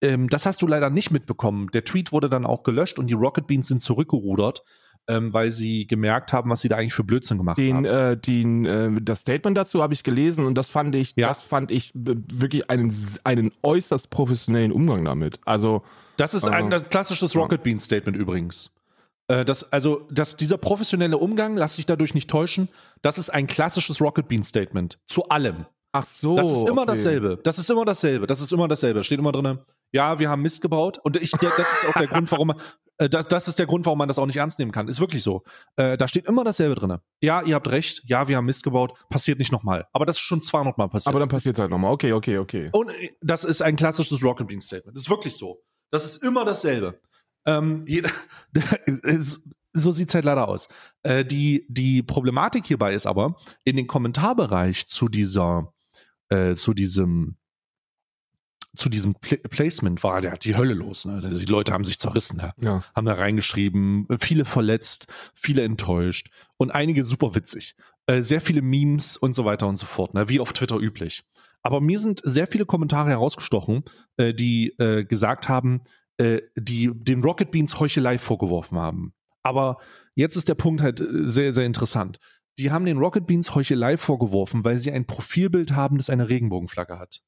[0.00, 1.68] Ähm, das hast du leider nicht mitbekommen.
[1.74, 4.62] Der Tweet wurde dann auch gelöscht und die Rocket Beans sind zurückgerudert,
[5.08, 7.84] ähm, weil sie gemerkt haben, was sie da eigentlich für Blödsinn gemacht Den, haben.
[7.84, 11.28] äh, den, äh, das Statement dazu habe ich gelesen und das fand ich, Ja.
[11.28, 15.38] das fand ich wirklich einen, einen äußerst professionellen Umgang damit.
[15.44, 15.82] Also
[16.16, 18.70] Das ist ein das klassisches Rocket Beans Statement übrigens.
[19.28, 22.68] Äh, das, also, das, dieser professionelle Umgang, lass dich dadurch nicht täuschen,
[23.02, 24.98] das ist ein klassisches Rocket Beans Statement.
[25.06, 25.66] Zu allem.
[25.94, 26.90] Ach so, Das ist immer okay.
[26.92, 27.38] dasselbe.
[27.42, 28.26] Das ist immer dasselbe.
[28.26, 29.02] Das ist immer dasselbe.
[29.02, 29.58] Steht immer drin,
[29.92, 30.98] ja, wir haben Mist gebaut.
[31.02, 32.60] Und ich, das ist auch der Grund, warum man,
[32.98, 34.88] äh, das, das ist der Grund, warum man das auch nicht ernst nehmen kann.
[34.88, 35.44] Ist wirklich so.
[35.76, 36.98] Äh, da steht immer dasselbe drin.
[37.22, 38.02] Ja, ihr habt recht.
[38.06, 38.94] Ja, wir haben Mist gebaut.
[39.08, 39.86] Passiert nicht nochmal.
[39.92, 41.08] Aber das ist schon 200 Mal passiert.
[41.08, 41.92] Aber dann passiert halt nochmal.
[41.92, 42.68] Okay, okay, okay.
[42.72, 44.96] Und äh, das ist ein klassisches Rocket Bean Statement.
[44.96, 45.62] Das ist wirklich so.
[45.90, 46.98] Das ist immer dasselbe.
[47.46, 48.10] Ähm, jeder,
[49.04, 49.42] es-
[49.76, 50.68] so sieht's halt leider aus.
[51.02, 55.73] Äh, die, die Problematik hierbei ist aber, in den Kommentarbereich zu dieser,
[56.28, 57.36] äh, zu diesem,
[58.76, 61.04] zu diesem Pla Placement war der die Hölle los.
[61.04, 61.20] Ne?
[61.22, 62.38] Also Die Leute haben sich zerrissen.
[62.40, 62.84] Ja Ja.
[62.94, 67.76] haben da reingeschrieben, viele verletzt, viele enttäuscht und einige super witzig.
[68.06, 70.28] Äh, sehr viele Memes und so weiter und so fort, ne?
[70.28, 71.22] wie auf Twitter üblich.
[71.62, 73.84] Aber mir sind sehr viele Kommentare herausgestochen,
[74.18, 75.82] äh, die äh, gesagt haben,
[76.18, 79.14] äh, die den Rocket Beans Heuchelei vorgeworfen haben.
[79.42, 79.78] Aber
[80.14, 82.18] jetzt ist der Punkt halt äh, sehr, sehr interessant.
[82.58, 86.98] Die haben den Rocket Beans Heuchelei vorgeworfen, weil sie ein Profilbild haben, das eine Regenbogenflagge
[86.98, 87.22] hat.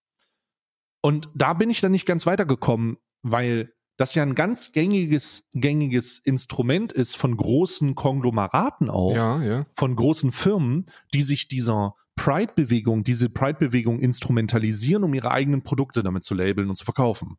[1.00, 6.18] Und da bin ich dann nicht ganz weitergekommen, weil das ja ein ganz gängiges, gängiges
[6.18, 9.66] Instrument ist von großen Konglomeraten auch, Ja, ja.
[9.74, 16.24] von großen Firmen, die sich dieser Pride-Bewegung, diese Pride-Bewegung instrumentalisieren, um ihre eigenen Produkte damit
[16.24, 17.38] zu labeln und zu verkaufen.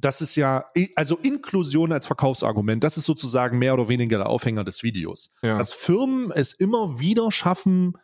[0.00, 4.64] Das ist ja, also Inklusion als Verkaufsargument, das ist sozusagen mehr oder weniger der Aufhänger
[4.64, 5.58] des Videos ja.
[5.58, 7.94] dass Firmen es immer wieder schaffen,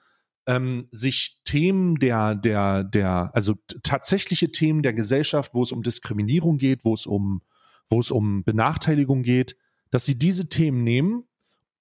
[0.46, 6.58] ähm, sich Themen der, der, der, also tatsächliche Themen der Gesellschaft, wo es um Diskriminierung
[6.58, 7.42] geht, wo es um,
[7.90, 9.56] wo es um Benachteiligung geht,
[9.90, 11.24] dass sie diese Themen nehmen,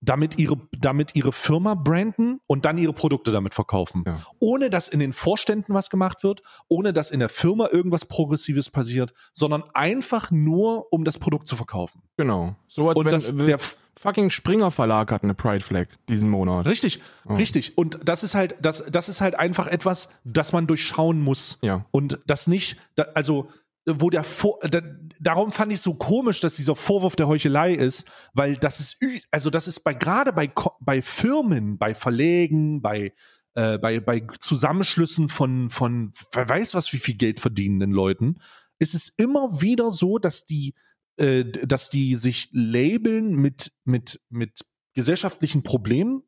[0.06, 4.04] damit ihre, damit ihre Firma branden und dann ihre Produkte damit verkaufen.
[4.06, 4.20] Ja.
[4.40, 8.70] Ohne dass in den Vorständen was gemacht wird, ohne dass in der Firma irgendwas Progressives
[8.70, 12.02] passiert, sondern einfach nur, um das Produkt zu verkaufen.
[12.18, 12.56] genau.
[12.68, 13.60] So als Und wenn das, der,
[13.98, 16.68] fucking Springer Verlag hat eine Pride Flag diesen Monat.
[16.68, 17.78] Richtig, richtig.
[17.78, 21.58] Und das ist halt, das, das ist halt einfach etwas, das man durchschauen muss.
[21.62, 21.86] Ja.
[21.92, 22.78] Und das nicht,
[23.14, 23.50] also,
[23.86, 24.82] wo der Vor, da,
[25.20, 28.98] darum fand ich so komisch, dass dieser Vorwurf der Heuchelei ist, weil das ist,
[29.32, 33.14] also das ist bei, gerade bei, bei Firmen, bei Verlägen, bei,
[33.54, 38.40] äh, bei, bei Zusammenschlüssen von, von, wer weiß was, wie viel Geld verdienenden Leuten,
[38.80, 40.74] ist es immer wieder so, dass die,
[41.18, 46.24] äh, dass die sich labeln mit, mit, mit gesellschaftlichen Problemen,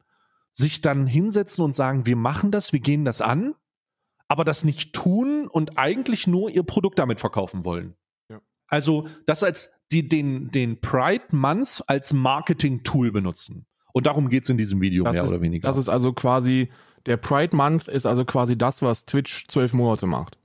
[0.53, 3.53] sich dann hinsetzen und sagen, wir machen das, wir gehen das an,
[4.27, 7.95] aber das nicht tun und eigentlich nur ihr Produkt damit verkaufen wollen.
[8.29, 8.41] Ja.
[8.67, 13.65] Also das als die den, den Pride Month als Marketing-Tool benutzen.
[13.93, 15.67] Und darum geht's in diesem Video Das mehr ist, oder weniger.
[15.67, 16.69] Das ist also quasi,
[17.05, 20.37] der Pride Month ist also quasi das, was Twitch zwölf Monate macht.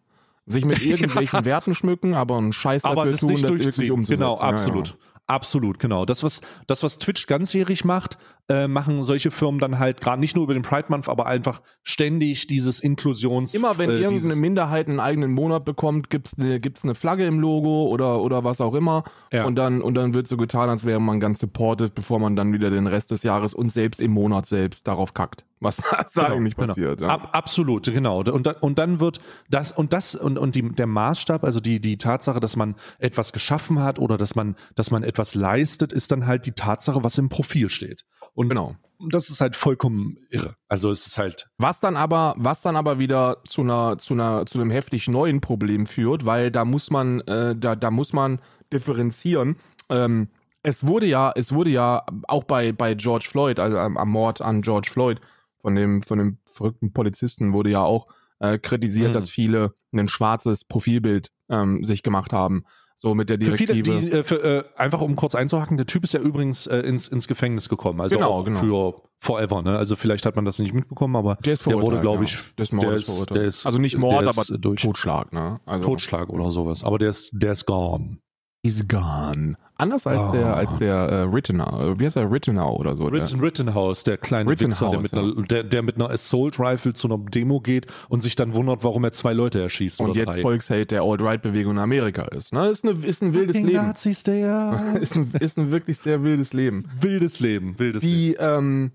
[0.46, 3.50] Sich mit irgendwelchen Werten schmücken, aber einen Scheiß aber dafür das tun, nicht das
[3.90, 4.20] umzusetzen.
[4.20, 4.98] Genau, Ja, ja.
[5.32, 5.78] Absolut.
[5.78, 6.04] Genau.
[6.04, 8.18] Das, was, das, was Twitch ganzjährig macht,
[8.48, 11.62] äh, machen solche Firmen dann halt gerade nicht nur über den Pride Month, aber einfach
[11.82, 13.54] ständig dieses Inklusions.
[13.54, 17.40] Immer wenn äh, irgendeine Minderheit einen eigenen Monat bekommt, gibt's eine, gibt's eine Flagge im
[17.40, 19.04] Logo oder, oder was auch immer.
[19.32, 19.44] Ja.
[19.44, 22.52] Und, dann, und dann wird so getan, als wäre man ganz supportive, bevor man dann
[22.52, 25.44] wieder den Rest des Jahres und selbst im Monat selbst darauf kackt.
[25.62, 26.68] Was da Genau, eigentlich genau.
[26.68, 27.00] passiert.
[27.00, 27.08] Ja.
[27.08, 28.18] Ab, absolut, genau.
[28.22, 29.20] Und, da- und dann wird
[29.50, 33.32] das und das und, und die, der Maßstab, also die, die Tatsache, dass man etwas
[33.32, 37.18] geschaffen hat oder dass man, dass man etwas leistet, ist dann halt die Tatsache, was
[37.18, 38.04] im Profil steht.
[38.34, 38.76] Und Genau.
[39.10, 40.54] das ist halt vollkommen irre.
[40.68, 44.46] Also es ist halt, Was dann aber, was dann aber wieder zu einer, zu einer,
[44.46, 48.40] zu einem heftig neuen Problem führt, weil da muss man, äh, da, da muss man
[48.72, 49.56] differenzieren.
[49.88, 50.28] Ähm,
[50.62, 54.40] es wurde ja, es wurde ja auch bei, bei George Floyd, also am, am Mord
[54.40, 55.20] an George Floyd
[55.62, 58.08] von dem, von dem verrückten Polizisten wurde ja auch
[58.40, 59.12] äh, kritisiert, Mhm.
[59.14, 62.64] dass viele ein schwarzes Profilbild ähm, sich gemacht haben.
[62.96, 64.00] So mit der für viele, Direktive.
[64.00, 67.08] die, äh, für, äh, einfach um kurz einzuhaken, der Typ ist ja übrigens äh, ins,
[67.08, 68.00] ins Gefängnis gekommen.
[68.00, 68.60] Also Genau, genau.
[68.60, 69.76] für forever, ne?
[69.76, 72.30] Also vielleicht hat man das nicht mitbekommen, aber der ist der wurde, glaube ja.
[72.30, 75.60] ich, des Mordes der ist, der ist, also nicht Mord, aber durch Totschlag, ne?
[75.66, 76.84] Also Totschlag oder sowas.
[76.84, 78.18] Aber der ist, der ist gone.
[78.62, 79.56] Is gone.
[79.76, 80.30] Anders als Ah.
[80.32, 81.98] der, als der äh, Rittenau.
[81.98, 83.06] Wie heißt der Rittenau oder so?
[83.06, 86.94] Ritten, Rittenhouse, der kleine Rittenhouse, Wichser, der mit, einer, der, der mit einer Assault Rifle
[86.94, 90.16] zu einer Demo geht und sich dann wundert, warum er zwei Leute erschießt Der, und
[90.16, 90.42] jetzt drei.
[90.42, 92.52] Volksheld der Alt-Right-Bewegung in Amerika ist.
[92.52, 92.68] Ne?
[92.68, 93.86] Ist, eine, ist ein wildes Fucking Leben.
[93.86, 96.84] Nazis, der Ist ein, ist ein wirklich sehr wildes Leben.
[97.00, 98.14] wildes Leben, wildes Leben.
[98.14, 98.92] Die, ähm,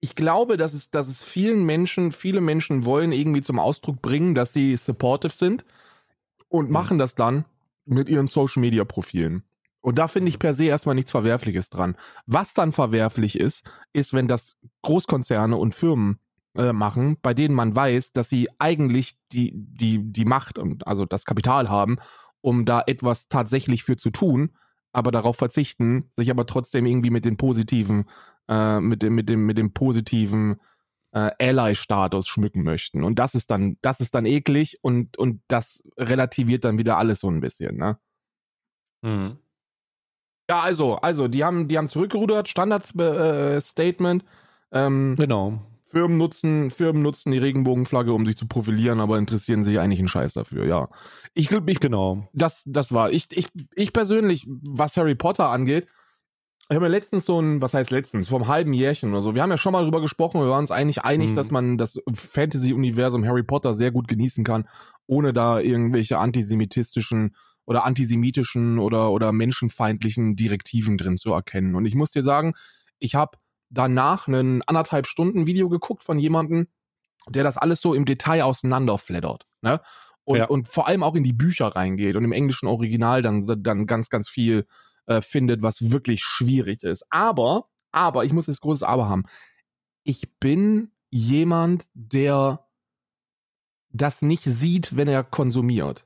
[0.00, 4.34] ich glaube, dass es, dass es vielen Menschen, viele Menschen wollen irgendwie zum Ausdruck bringen,
[4.34, 5.64] dass sie supportive sind
[6.50, 7.46] und machen das dann
[7.86, 9.44] mit ihren Social Media Profilen.
[9.80, 11.96] Und da finde ich per se erstmal nichts Verwerfliches dran.
[12.24, 16.18] Was dann verwerflich ist, ist, wenn das Großkonzerne und Firmen
[16.56, 21.04] äh, machen, bei denen man weiß, dass sie eigentlich die, die, die Macht und also
[21.04, 21.98] das Kapital haben,
[22.40, 24.52] um da etwas tatsächlich für zu tun,
[24.92, 28.08] aber darauf verzichten, sich aber trotzdem irgendwie mit den positiven,
[28.48, 30.56] äh, mit dem, mit dem, mit dem positiven
[31.14, 33.04] äh, Ally-Status schmücken möchten.
[33.04, 37.20] Und das ist dann, das ist dann eklig und, und das relativiert dann wieder alles
[37.20, 37.98] so ein bisschen, ne?
[39.02, 39.38] Mhm.
[40.50, 44.24] Ja, also, also, die haben, die haben zurückgerudert, Standard-Statement.
[44.72, 45.62] ähm, Genau.
[45.88, 50.08] Firmen nutzen, Firmen nutzen die Regenbogenflagge, um sich zu profilieren, aber interessieren sich eigentlich einen
[50.08, 50.88] Scheiß dafür, ja.
[51.34, 52.28] Ich, glaub, ich Genau.
[52.32, 53.12] das, das war.
[53.12, 55.86] Ich, ich, ich persönlich, was Harry Potter angeht,
[56.68, 59.34] ich habe mir letztens so ein, was heißt letztens, vor einem halben Jährchen oder so,
[59.34, 61.34] wir haben ja schon mal drüber gesprochen, wir waren uns eigentlich einig, Mhm.
[61.34, 64.66] dass man das Fantasy-Universum Harry Potter sehr gut genießen kann,
[65.06, 71.74] ohne da irgendwelche antisemitistischen oder antisemitischen oder, oder menschenfeindlichen Direktiven drin zu erkennen.
[71.74, 72.54] Und ich muss dir sagen,
[72.98, 73.38] ich habe
[73.70, 76.68] danach einen anderthalb Stunden Video geguckt von jemandem,
[77.28, 79.46] der das alles so im Detail auseinanderfleddert.
[79.62, 79.80] Ne?
[80.24, 80.46] Und, Ja.
[80.46, 84.08] und vor allem auch in die Bücher reingeht und im englischen Original dann, dann ganz,
[84.10, 84.66] ganz viel
[85.06, 87.04] äh, findet, was wirklich schwierig ist.
[87.10, 89.24] Aber, aber, ich muss das großes Aber haben.
[90.02, 92.66] Ich bin jemand, der
[93.90, 96.04] das nicht sieht, wenn er konsumiert.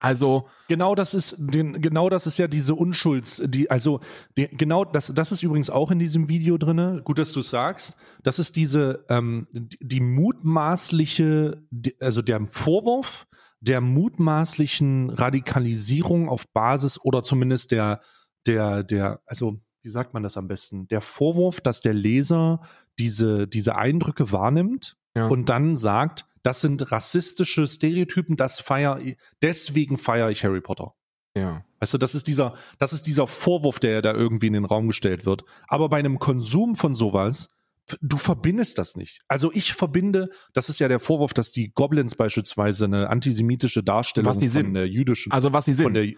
[0.00, 4.00] Also, Genau das ist den, genau das ist ja diese Unschulds, die also
[4.36, 7.00] die, genau das das ist übrigens auch in diesem Video drinne.
[7.04, 7.96] Gut, dass du sagst.
[8.22, 13.26] Das ist diese ähm, die, die mutmaßliche, die, also der Vorwurf
[13.66, 18.00] der mutmaßlichen Radikalisierung auf Basis oder zumindest der
[18.46, 20.88] der der also wie sagt man das am besten?
[20.88, 22.60] Der Vorwurf, dass der Leser
[22.98, 25.28] diese diese Eindrücke wahrnimmt Ja.
[25.28, 28.98] und dann sagt, das sind rassistische Stereotypen, das feier
[29.42, 30.94] deswegen feiere ich Harry Potter.
[31.36, 31.64] ja.
[31.80, 34.86] Weißt du, das ist dieser, das ist dieser Vorwurf, der da irgendwie in den Raum
[34.86, 35.44] gestellt wird.
[35.68, 37.50] Aber bei einem Konsum von sowas,
[38.00, 39.20] du verbindest das nicht.
[39.28, 44.32] Also ich verbinde, das ist ja der Vorwurf, dass die Goblins beispielsweise eine antisemitische Darstellung
[44.34, 44.74] von sind.
[44.74, 45.84] der jüdischen, Also, was sie sind.
[45.84, 46.14] von der,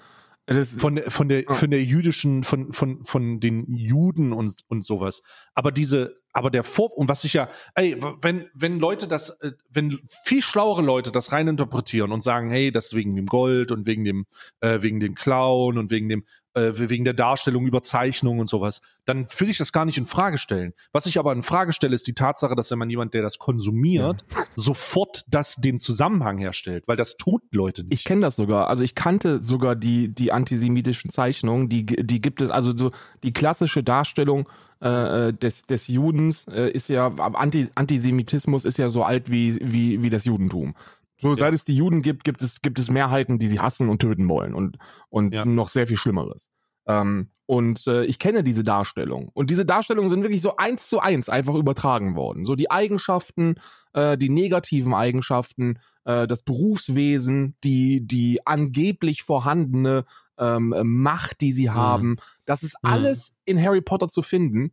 [0.78, 1.54] von von der, Ah.
[1.54, 5.22] von der jüdischen, von, von, von den Juden und, und sowas.
[5.54, 9.52] Aber diese, aber der Vor, und was ich ja, ey, wenn, wenn Leute das, äh,
[9.70, 13.72] wenn viel schlauere Leute das rein interpretieren und sagen, hey, das ist wegen dem Gold
[13.72, 14.26] und wegen dem,
[14.60, 16.24] äh, wegen dem Clown und wegen dem,
[16.56, 20.38] äh, wegen der Darstellung, Überzeichnung und sowas, dann will ich das gar nicht in Frage
[20.38, 20.72] stellen.
[20.92, 23.38] Was ich aber in Frage stelle, ist die Tatsache, dass wenn man jemand, der das
[23.38, 27.92] konsumiert, sofort das den Zusammenhang herstellt, weil das tun Leute nicht.
[27.92, 28.68] Ich kenne das sogar.
[28.68, 31.68] Also ich kannte sogar die, die antisemitischen Zeichnungen.
[31.68, 32.90] Die, die gibt es, also so
[33.22, 34.48] die klassische Darstellung
[34.80, 40.02] äh, des, des Judens äh, ist ja, Anti, Antisemitismus ist ja so alt wie, wie,
[40.02, 40.74] wie das Judentum.
[41.18, 44.00] So, seit es die Juden gibt, gibt es, gibt es Mehrheiten, die sie hassen und
[44.00, 44.76] töten wollen und,
[45.08, 45.44] und Ja.
[45.44, 46.50] noch sehr viel Schlimmeres.
[46.86, 49.30] Ähm, und äh, ich kenne diese Darstellung.
[49.32, 52.44] Und diese Darstellungen sind wirklich so eins zu eins einfach übertragen worden.
[52.44, 53.54] So die Eigenschaften,
[53.92, 60.04] äh, die negativen Eigenschaften, äh, das Berufswesen, die, die angeblich vorhandene
[60.38, 62.16] ähm, Macht, die sie haben.
[62.44, 62.90] Das ist Mhm.
[62.90, 64.72] alles in Harry Potter zu finden,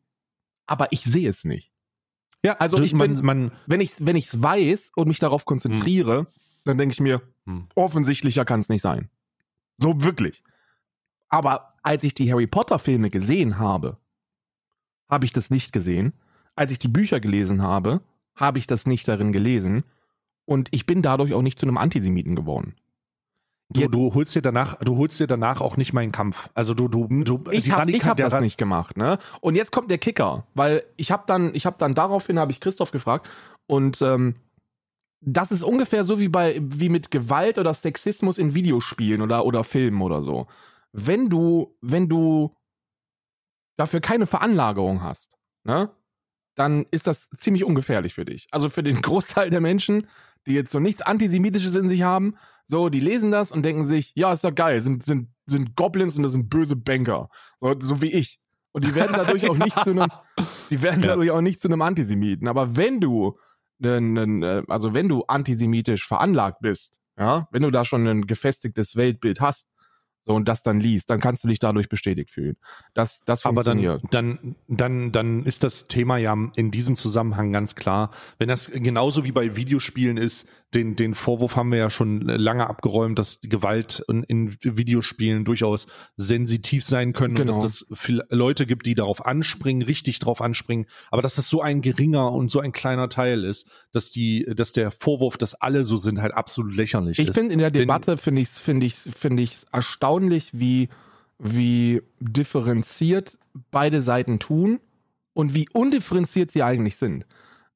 [0.68, 1.73] aber ich sehe es nicht.
[2.46, 5.46] Ja, also ich man, bin- man, Wenn ich es wenn ich's weiß und mich darauf
[5.46, 6.28] konzentriere,
[6.66, 7.68] dann denke ich mir, Hm.
[7.76, 9.10] offensichtlicher kann es nicht sein.
[9.78, 10.44] So wirklich.
[11.30, 13.98] Aber als ich die Harry Potter Filme gesehen habe,
[15.10, 16.14] habe ich das nicht gesehen.
[16.56, 18.02] als ich die Bücher gelesen habe,
[18.36, 19.84] habe ich das nicht darin gelesen
[20.46, 22.76] und ich bin dadurch auch nicht zu einem Antisemiten geworden.
[23.70, 26.50] Du, du holst dir danach, du holst dir danach auch nicht meinen Kampf.
[26.54, 29.18] Also du, du, du ich habe hab das nicht gemacht, ne?
[29.42, 32.60] Und jetzt kommt der Kicker, weil ich habe dann, ich habe dann daraufhin habe ich
[32.60, 33.28] Christoph gefragt
[33.66, 34.36] und ähm,
[35.22, 39.64] das ist ungefähr so wie bei wie mit Gewalt oder Sexismus in Videospielen oder oder
[39.64, 40.48] Filmen oder so.
[40.92, 42.56] Wenn du wenn du
[43.78, 45.90] dafür keine Veranlagerung hast, ne?
[46.56, 48.48] Dann ist das ziemlich ungefährlich für dich.
[48.52, 50.08] Also für den Großteil der Menschen,
[50.48, 54.14] die jetzt so nichts Antisemitisches in sich haben, so, die lesen das und denken sich,
[54.16, 57.30] ja, ist doch geil, sind, sind, sind Goblins und das sind böse Banker.
[57.60, 58.40] So, so wie ich.
[58.72, 60.08] Und die werden dadurch auch nicht zu einem,
[60.70, 61.10] die werden Ja.
[61.10, 62.48] dadurch auch nicht zu einem Antisemiten.
[62.48, 63.38] Aber wenn du,
[63.84, 69.42] äh, also wenn du antisemitisch veranlagt bist, ja, wenn du da schon ein gefestigtes Weltbild
[69.42, 69.68] hast,
[70.26, 72.56] so und das dann liest, dann kannst du dich dadurch bestätigt fühlen.
[72.94, 74.14] Das, das Aber dann, funktioniert.
[74.14, 78.12] dann, dann, dann ist das Thema ja in diesem Zusammenhang ganz klar.
[78.40, 82.68] Wenn das genauso wie bei Videospielen ist, den, den Vorwurf haben wir ja schon lange
[82.68, 85.86] abgeräumt, dass Gewalt in, in Videospielen durchaus
[86.18, 87.54] sensitiv sein können Genau.
[87.54, 91.48] und dass es viele Leute gibt, die darauf anspringen, richtig darauf anspringen, aber dass das
[91.50, 95.54] so ein geringer und so ein kleiner Teil ist, dass die, dass der Vorwurf, dass
[95.54, 97.36] alle so sind, halt absolut lächerlich Ich ist.
[97.38, 100.90] finde in der Debatte finde ich finde ich finde ich erstaunlich, wie
[101.40, 103.38] wie differenziert
[103.72, 104.80] beide Seiten tun
[105.34, 107.26] und wie undifferenziert sie eigentlich sind.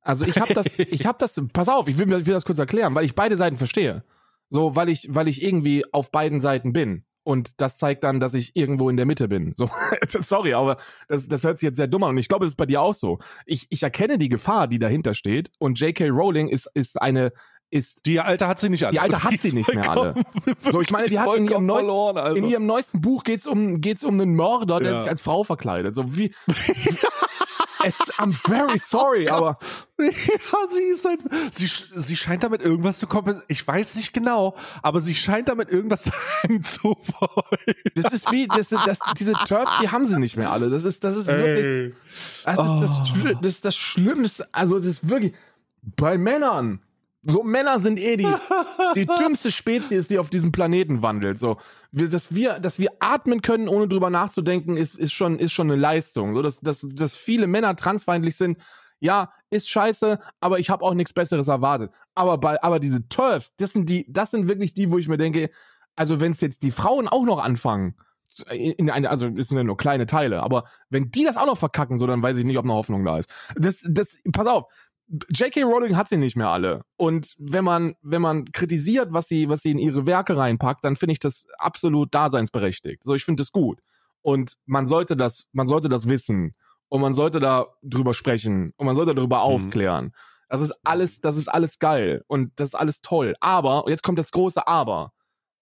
[0.01, 2.59] Also ich habe das ich habe das pass auf, ich will, ich will das kurz
[2.59, 4.03] erklären, weil ich beide Seiten verstehe.
[4.49, 7.03] So, weil ich weil ich irgendwie auf beiden Seiten bin.
[7.27, 9.51] Und das zeigt dann, dass ich irgendwo in der Mitte bin.
[9.57, 9.69] So,
[10.07, 10.77] sorry, aber
[11.09, 12.11] das, das hört sich jetzt sehr dumm an.
[12.11, 13.19] Und ich glaube, das ist bei dir auch so.
[13.45, 15.51] Ich, ich erkenne die Gefahr, die dahinter steht.
[15.59, 16.07] Und J.K.
[16.07, 17.33] Rowling ist, ist eine,
[17.69, 18.91] ist Die alte hat sie nicht alle.
[18.93, 20.13] Die alte hat ist sie nicht mehr alle.
[20.71, 22.35] So, ich meine, die hat in ihrem, neu verloren, Alter.
[22.37, 24.99] in ihrem neuesten Buch geht's um, geht's um einen Mörder, der Ja.
[24.99, 25.93] sich als Frau verkleidet.
[25.95, 26.33] So wie.
[27.83, 29.57] es, I'm very sorry, aber
[29.99, 30.11] Ja,
[30.69, 31.19] sie ist halt,
[31.51, 33.41] sie, sie scheint damit irgendwas zu kommen.
[33.47, 37.75] Ich weiß nicht genau, aber sie scheint damit irgendwas sagen zu wollen.
[37.95, 40.69] das ist wie, das ist, das, diese Turfs, die haben sie nicht mehr alle.
[40.69, 41.93] Das ist, das ist wirklich,
[42.45, 43.03] das ist das, Oh.
[43.03, 44.47] Schli- das, ist das Schlimmste.
[44.51, 45.33] Also, das ist wirklich,
[45.95, 46.81] bei Männern,
[47.29, 48.27] so Männer sind eh die,
[48.95, 51.37] die dümmste Spezies, die auf diesem Planeten wandelt.
[51.39, 51.57] So,
[51.91, 55.69] wir, dass wir, dass wir atmen können, ohne drüber nachzudenken, ist, ist schon, ist schon
[55.69, 56.35] eine Leistung.
[56.35, 58.57] So, dass, dass, dass viele Männer transfeindlich sind,
[58.99, 61.91] ja, ist scheiße, aber ich habe auch nichts Besseres erwartet.
[62.15, 65.17] Aber bei, aber diese Turfs, das sind die, das sind wirklich die, wo ich mir
[65.17, 65.49] denke,
[65.95, 67.95] also wenn es jetzt die Frauen auch noch anfangen,
[68.51, 71.57] in eine, also es sind ja nur kleine Teile, aber wenn die das auch noch
[71.57, 73.29] verkacken, so dann weiß ich nicht, ob eine Hoffnung da ist.
[73.55, 74.65] Das, das, pass auf,
[75.07, 75.63] J.K.
[75.63, 76.83] Rowling hat sie nicht mehr alle.
[76.97, 80.97] Und wenn man, wenn man kritisiert, was sie, was sie in ihre Werke reinpackt, dann
[80.97, 83.03] finde ich das absolut daseinsberechtigt.
[83.03, 83.79] So, ich finde das gut.
[84.21, 86.55] Und man sollte das, man sollte das wissen.
[86.89, 88.73] Und man sollte da drüber sprechen.
[88.75, 90.13] Und man sollte darüber aufklären.
[90.49, 92.23] Das ist alles, das ist alles geil.
[92.27, 93.33] Und das ist alles toll.
[93.39, 95.13] Aber, und jetzt kommt das große Aber.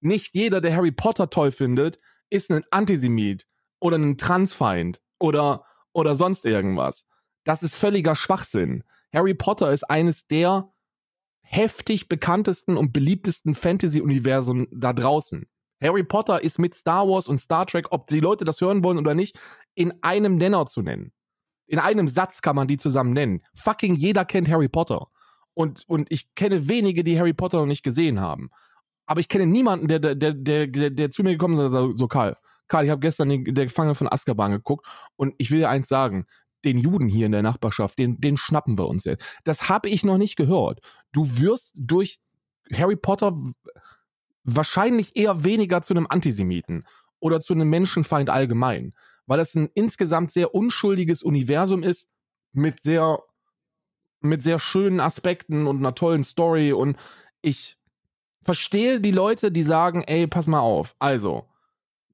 [0.02, 3.48] Nicht jeder, der Harry Potter toll findet, ist ein Antisemit
[3.80, 7.06] oder ein Transfeind oder, oder sonst irgendwas.
[7.44, 8.84] Das ist völliger Schwachsinn.
[9.15, 10.71] Harry Potter ist eines der
[11.41, 15.47] heftig bekanntesten und beliebtesten Fantasy-Universen da draußen.
[15.82, 18.97] Harry Potter ist mit Star Wars und Star Trek, ob die Leute das hören wollen
[18.97, 19.39] oder nicht,
[19.73, 21.13] in einem Nenner zu nennen.
[21.67, 23.41] In einem Satz kann man die zusammen nennen.
[23.54, 25.08] Fucking jeder kennt Harry Potter.
[25.54, 28.49] Und, und ich kenne wenige, die Harry Potter noch nicht gesehen haben.
[29.06, 31.99] Aber ich kenne niemanden, der, der, der, der, der zu mir gekommen ist und sagt,
[31.99, 32.36] so Karl,
[32.67, 35.88] Karl, ich habe gestern den, der Gefangene von Azkaban geguckt und ich will dir eins
[35.88, 36.25] sagen,
[36.65, 39.23] den Juden hier in der Nachbarschaft, den, den schnappen wir uns jetzt.
[39.43, 40.80] Das habe ich noch nicht gehört.
[41.12, 42.19] Du wirst durch
[42.73, 43.38] Harry Potter
[44.43, 46.86] wahrscheinlich eher weniger zu einem Antisemiten
[47.19, 48.93] oder zu einem Menschenfeind allgemein,
[49.25, 52.10] weil es ein insgesamt sehr unschuldiges Universum ist
[52.51, 53.19] mit sehr
[54.21, 56.97] mit sehr schönen Aspekten und einer tollen Story und
[57.41, 57.78] ich
[58.43, 60.95] verstehe die Leute, die sagen, ey, pass mal auf.
[60.99, 61.45] Also,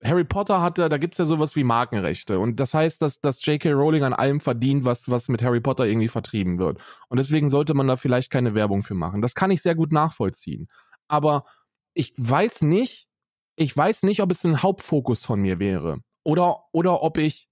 [0.03, 2.39] Harry Potter hatte, da gibt's ja sowas wie Markenrechte.
[2.39, 3.71] Und das heißt, dass, dass J.K.
[3.71, 6.79] Rowling an allem verdient, was, was mit Harry Potter irgendwie vertrieben wird.
[7.09, 9.21] Und deswegen sollte man da vielleicht keine Werbung für machen.
[9.21, 10.69] Das kann ich sehr gut nachvollziehen.
[11.07, 11.45] Aber
[11.93, 13.07] ich weiß nicht,
[13.55, 15.99] ich weiß nicht, ob es ein Hauptfokus von mir wäre.
[16.23, 17.47] Oder, oder ob ich,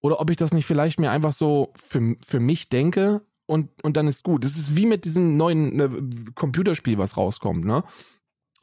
[0.00, 3.96] oder ob ich das nicht vielleicht mir einfach so für, für mich denke und, und
[3.96, 4.44] dann ist gut.
[4.44, 7.82] Das ist wie mit diesem neuen ne, Computerspiel, was rauskommt, ne?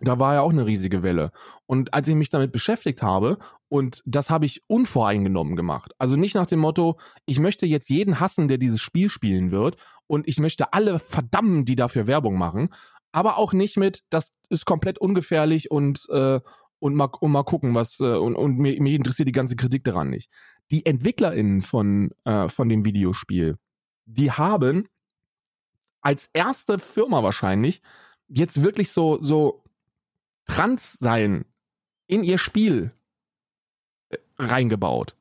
[0.01, 1.31] Da war ja auch eine riesige Welle.
[1.65, 3.37] Und als ich mich damit beschäftigt habe,
[3.69, 5.93] und das habe ich unvoreingenommen gemacht.
[5.97, 9.77] Also nicht nach dem Motto, ich möchte jetzt jeden hassen, der dieses Spiel spielen wird,
[10.07, 12.69] und ich möchte alle verdammen, die dafür Werbung machen,
[13.11, 16.41] aber auch nicht mit, das ist komplett ungefährlich und, äh,
[16.79, 19.83] und, mal, und mal gucken, was, äh, und, und mir, mich interessiert die ganze Kritik
[19.83, 20.29] daran nicht.
[20.71, 23.57] die EntwicklerInnen von, äh, von dem Videospiel,
[24.05, 24.87] die haben
[26.01, 27.81] als erste Firma wahrscheinlich
[28.27, 29.63] jetzt wirklich so, so
[30.45, 31.45] trans sein
[32.07, 32.91] in ihr Spiel
[34.09, 35.15] äh, reingebaut.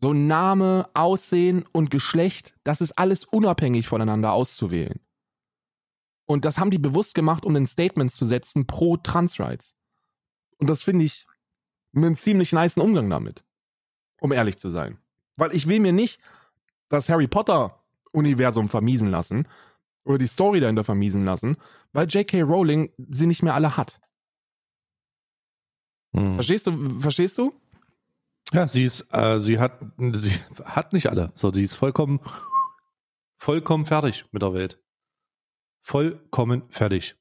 [0.00, 5.00] So Name, Aussehen und Geschlecht, das ist alles unabhängig voneinander auszuwählen.
[6.26, 9.74] Und das haben die bewusst gemacht, um ein Statement zu setzen pro Transrights.
[10.58, 11.26] Und das finde ich
[11.94, 13.44] einen ziemlich niceen Umgang damit.
[14.20, 14.98] Um ehrlich zu sein.
[15.36, 16.20] Weil ich will mir nicht
[16.88, 17.82] das Harry Potter
[18.12, 19.46] Universum vermiesen lassen
[20.06, 21.56] oder die Story dahinter vermiesen lassen,
[21.92, 22.42] weil J.K.
[22.42, 24.00] Rowling sie nicht mehr alle hat.
[26.14, 26.34] Hm.
[26.34, 27.00] Verstehst du?
[27.00, 27.52] Verstehst du?
[28.52, 29.80] Ja, sie ist, äh, sie hat,
[30.12, 30.32] sie
[30.64, 31.30] hat nicht alle.
[31.34, 32.20] So, sie ist vollkommen,
[33.38, 34.80] vollkommen fertig mit der Welt.
[35.82, 37.16] Vollkommen fertig.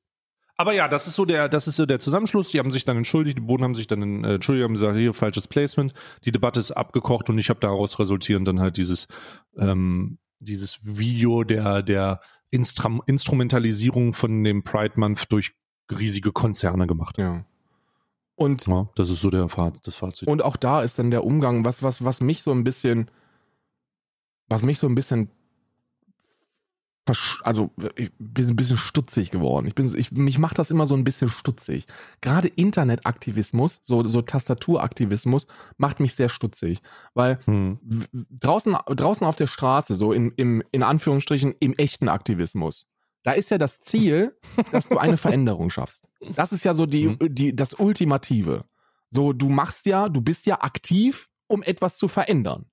[0.58, 2.50] Aber ja, das ist so der, das ist so der Zusammenschluss.
[2.50, 5.14] Die haben sich dann entschuldigt, die Boden haben sich dann, äh, entschuldigt, haben gesagt, hier
[5.14, 5.94] falsches Placement.
[6.24, 9.08] Die Debatte ist abgekocht und ich habe daraus resultierend dann halt dieses,
[9.58, 12.22] ähm, dieses Video der, der
[12.52, 15.54] Instrum Instrumentalisierung von dem Pride Month durch
[15.92, 17.18] riesige Konzerne gemacht.
[17.18, 17.46] Ja.
[18.36, 20.28] Und, Ja, das ist so der Fazit, das Fazit.
[20.28, 23.10] und auch da ist dann der Umgang, was, was, was mich so ein bisschen,
[24.50, 25.32] was mich so ein bisschen,
[27.44, 29.68] also ich bin ein bisschen stutzig geworden.
[29.68, 31.86] Ich bin, ich, mich macht das immer so ein bisschen stutzig.
[32.22, 35.48] Gerade Internetaktivismus, so, so Tastaturaktivismus,
[35.78, 36.82] macht mich sehr stutzig.
[37.14, 37.80] Weil hm.
[38.32, 42.88] draußen, draußen auf der Straße, so in, im, in Anführungsstrichen im echten Aktivismus,
[43.24, 44.36] da ist ja das Ziel,
[44.72, 46.08] dass du eine Veränderung schaffst.
[46.36, 47.18] Das ist ja so die, Mhm.
[47.36, 48.66] die, das Ultimative.
[49.12, 52.66] So, du machst ja, du bist ja aktiv, um etwas zu verändern.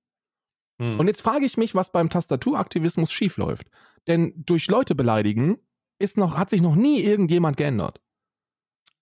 [0.79, 0.99] Hm.
[0.99, 3.69] Und jetzt frage ich mich, was beim Tastaturaktivismus schiefläuft.
[4.07, 5.59] Denn durch Leute beleidigen
[5.99, 8.01] ist noch, hat sich noch nie irgendjemand geändert.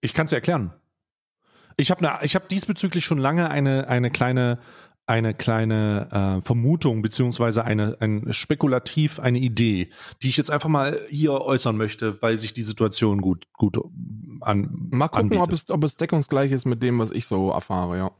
[0.01, 0.73] Ich kann es erklären.
[1.77, 4.59] Ich habe ne, ich hab diesbezüglich schon lange eine, eine kleine,
[5.07, 6.09] eine kleine
[6.41, 9.91] äh, Vermutung beziehungsweise eine, ein spekulativ eine Idee,
[10.23, 13.79] die ich jetzt einfach mal hier äußern möchte, weil sich die Situation gut, gut
[14.41, 15.43] an, Mal gucken, anbietet.
[15.43, 18.11] ob es, ob es deckungsgleich ist mit dem, was ich so erfahre, ja.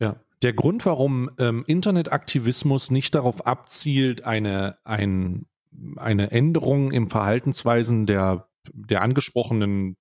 [0.00, 0.16] Ja.
[0.42, 5.46] Der Grund, warum ähm, Internetaktivismus nicht darauf abzielt, eine, ein,
[5.96, 9.96] eine Änderung im Verhaltensweisen der, der angesprochenen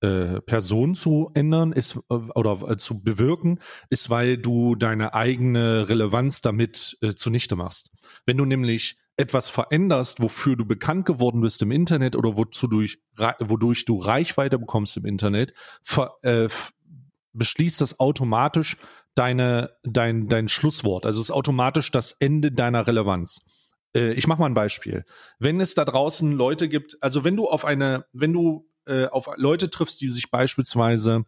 [0.00, 5.88] äh, Person zu ändern, ist äh, oder äh, zu bewirken, ist, weil du deine eigene
[5.88, 7.90] Relevanz damit äh, zunichte machst.
[8.26, 12.98] Wenn du nämlich etwas veränderst, wofür du bekannt geworden bist im Internet oder wozu durch,
[13.38, 16.48] wodurch du Reichweite bekommst im Internet, ver, äh,
[17.32, 18.76] beschließt das automatisch
[19.14, 21.06] deine, dein, dein Schlusswort.
[21.06, 23.40] Also es ist automatisch das Ende deiner Relevanz.
[23.94, 25.04] Äh, ich mache mal ein Beispiel.
[25.38, 29.28] Wenn es da draußen Leute gibt, also wenn du auf eine, wenn du äh, auf
[29.36, 31.24] Leute triffst, die sich beispielsweise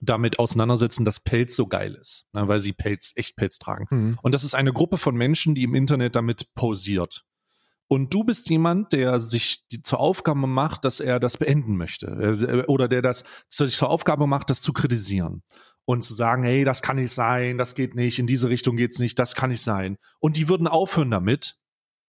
[0.00, 3.86] damit auseinandersetzen, dass Pelz so geil ist, ne, weil sie Pelz, echt Pelz tragen.
[3.90, 4.18] Mhm.
[4.22, 7.24] Und das ist eine Gruppe von Menschen, die im Internet damit posiert.
[7.88, 12.06] Und du bist jemand, der sich die, zur Aufgabe macht, dass er das beenden möchte.
[12.06, 15.42] Äh, Oder der das sich zur Aufgabe macht, das zu kritisieren.
[15.86, 18.98] Und zu sagen, hey, das kann nicht sein, das geht nicht, in diese Richtung geht's
[18.98, 19.96] nicht, das kann nicht sein.
[20.20, 21.56] Und die würden aufhören damit,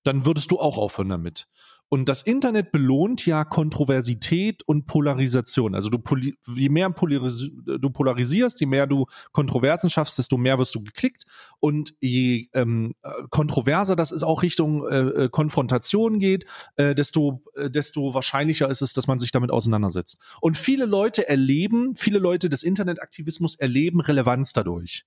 [0.04, 1.47] dann würdest du auch aufhören damit.
[1.91, 5.74] Und das Internet belohnt ja Kontroversität und Polarisation.
[5.74, 6.00] Also du
[6.56, 11.24] je mehr polaris du polarisierst, je mehr du Kontroversen schaffst, desto mehr wirst du geklickt.
[11.60, 16.45] Und je ähm, äh, kontroverser das ist auch Richtung äh, äh, Konfrontation geht,
[16.76, 20.20] äh, desto, äh, desto wahrscheinlicher ist es, dass man sich damit auseinandersetzt.
[20.41, 25.06] Und viele Leute erleben, viele Leute des Internetaktivismus erleben Relevanz dadurch.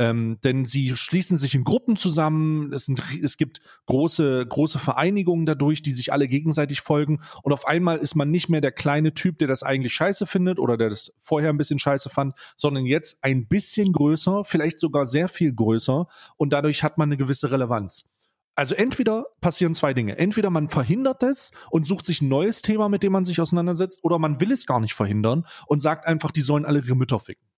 [0.00, 2.72] Ähm, denn sie schließen sich in Gruppen zusammen.
[2.72, 7.20] Es, sind, es gibt große, große Vereinigungen dadurch, die sich alle gegenseitig folgen.
[7.42, 10.58] Und auf einmal ist man nicht mehr der kleine Typ, der das eigentlich scheiße findet
[10.58, 15.04] oder der das vorher ein bisschen scheiße fand, sondern jetzt ein bisschen größer, vielleicht sogar
[15.04, 16.06] sehr viel größer.
[16.38, 18.06] Und dadurch hat man eine gewisse Relevanz.
[18.54, 20.16] Also entweder passieren zwei Dinge.
[20.16, 24.00] Entweder man verhindert es und sucht sich ein neues Thema, mit dem man sich auseinandersetzt,
[24.02, 27.20] oder man will es gar nicht verhindern und sagt einfach, die sollen alle ihre Mütter
[27.20, 27.49] ficken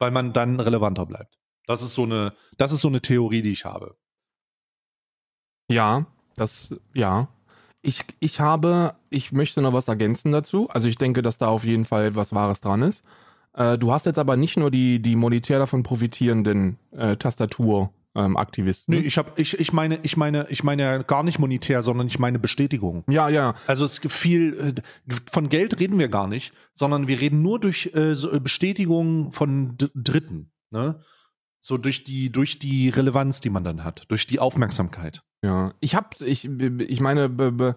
[0.00, 1.38] weil man dann relevanter bleibt.
[1.66, 3.96] Das ist so eine, das ist so eine Theorie, die ich habe.
[5.70, 7.28] Ja, das, ja.
[7.82, 10.68] Ich, ich habe, ich möchte noch was ergänzen dazu.
[10.68, 13.04] Also ich denke, dass da auf jeden Fall etwas Wahres dran ist.
[13.54, 17.16] Äh, du hast jetzt aber nicht nur die, die monetär davon profitierenden äh,
[18.14, 18.94] Tastatur-Aktivisten.
[18.94, 22.06] Nee, ich habe, ich, ich meine, ich meine, ich meine ja gar nicht monetär, sondern
[22.06, 23.04] ich meine Bestätigung.
[23.08, 23.54] ja, ja.
[23.66, 24.74] Also es gibt viel,
[25.08, 29.32] äh, von Geld reden wir gar nicht, sondern wir reden nur durch äh, so Bestätigung
[29.32, 31.00] von D Dritten, ne?
[31.62, 35.22] So durch die, durch die Relevanz, die man dann hat, durch die Aufmerksamkeit.
[35.44, 37.76] Ja, ich hab, ich, ich meine, be, be,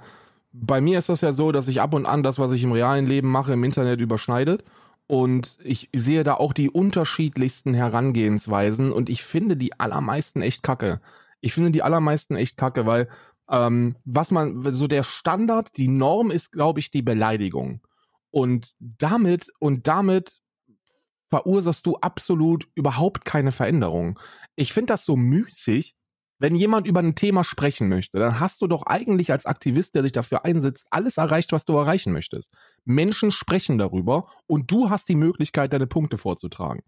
[0.53, 2.71] bei mir ist das ja so, dass ich ab und an das, was ich im
[2.71, 4.63] realen Leben mache, im Internet überschneidet.
[5.07, 11.01] Und ich sehe da auch die unterschiedlichsten Herangehensweisen und ich finde die allermeisten echt kacke.
[11.41, 13.09] Ich finde die allermeisten echt kacke, weil
[13.49, 17.81] ähm, was man, so der Standard, die Norm ist, glaube ich, die Beleidigung.
[18.31, 20.39] Und damit, und damit
[21.29, 24.19] verursachst du absolut überhaupt keine Veränderung.
[24.55, 25.95] Ich finde das so müßig,
[26.43, 30.03] wenn jemand über ein Thema sprechen möchte, dann hast du doch eigentlich als Aktivist, der
[30.03, 32.51] sich dafür einsetzt, alles erreicht, was du erreichen möchtest.
[32.83, 36.83] Menschen sprechen darüber und du hast die Möglichkeit, deine Punkte vorzutragen.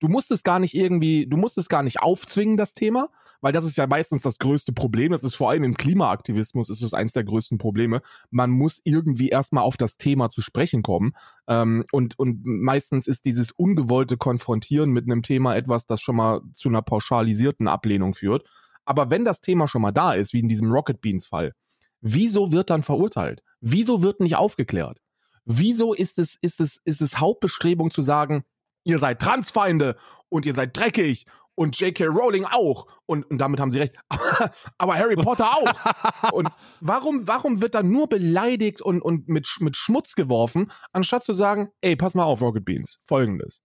[0.00, 3.08] Du musst es gar nicht irgendwie, du musst es gar nicht aufzwingen, das Thema,
[3.40, 5.12] weil das ist ja meistens das größte Problem.
[5.12, 8.02] Das ist vor allem im Klimaaktivismus ist es eins der größten Probleme.
[8.30, 11.12] Man muss irgendwie erstmal auf das Thema zu sprechen kommen.
[11.46, 16.40] Ähm, und, und meistens ist dieses ungewollte Konfrontieren mit einem Thema etwas, das schon mal
[16.52, 18.42] zu einer pauschalisierten Ablehnung führt.
[18.86, 21.52] Aber wenn das Thema schon mal da ist, wie in diesem Rocket Beans Fall,
[22.00, 23.42] wieso wird dann verurteilt?
[23.60, 25.00] Wieso wird nicht aufgeklärt?
[25.44, 28.44] Wieso ist es, ist es, ist es Hauptbestrebung zu sagen,
[28.84, 29.96] ihr seid Transfeinde
[30.28, 31.26] und ihr seid dreckig
[31.56, 32.06] und J.K.
[32.06, 32.86] Rowling auch.
[33.06, 33.96] Und, und damit haben sie recht.
[34.78, 36.32] Aber, Harry Potter auch.
[36.32, 36.48] und
[36.80, 41.70] warum, warum wird dann nur beleidigt und, und mit, mit Schmutz geworfen, anstatt zu sagen,
[41.80, 43.62] ey, pass mal auf, Rocket Beans, folgendes.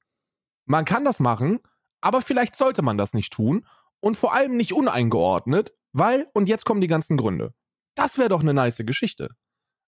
[0.66, 1.60] Man kann das machen,
[2.00, 3.66] aber vielleicht sollte man das nicht tun
[4.02, 7.54] und vor allem nicht uneingeordnet, weil, und jetzt kommen die ganzen Gründe.
[7.96, 9.30] Das wäre doch eine nice Geschichte.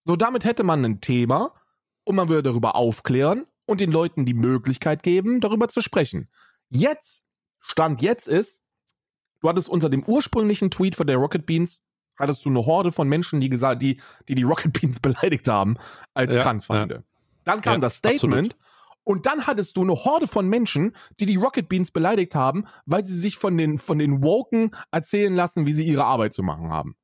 [0.06, 1.54] So, damit hätte man ein Thema
[2.06, 6.30] und man würde darüber aufklären und den Leuten die Möglichkeit geben, darüber zu sprechen.
[6.70, 7.24] Jetzt,
[7.60, 8.62] Stand jetzt ist,
[9.42, 11.82] du hattest unter dem ursprünglichen Tweet von der Rocket Beans,
[12.20, 15.78] hattest du eine Horde von Menschen, die gesagt, die, die, die Rocket Beans beleidigt haben
[16.14, 16.96] als Ja, Transfeinde.
[16.96, 17.02] ja.
[17.46, 18.56] Dann kam Ja, das Statement
[19.04, 23.06] und dann hattest du eine Horde von Menschen, die die Rocket Beans beleidigt haben, weil
[23.06, 26.70] sie sich von den, von den Woken erzählen lassen, wie sie ihre Arbeit zu machen
[26.70, 26.96] haben.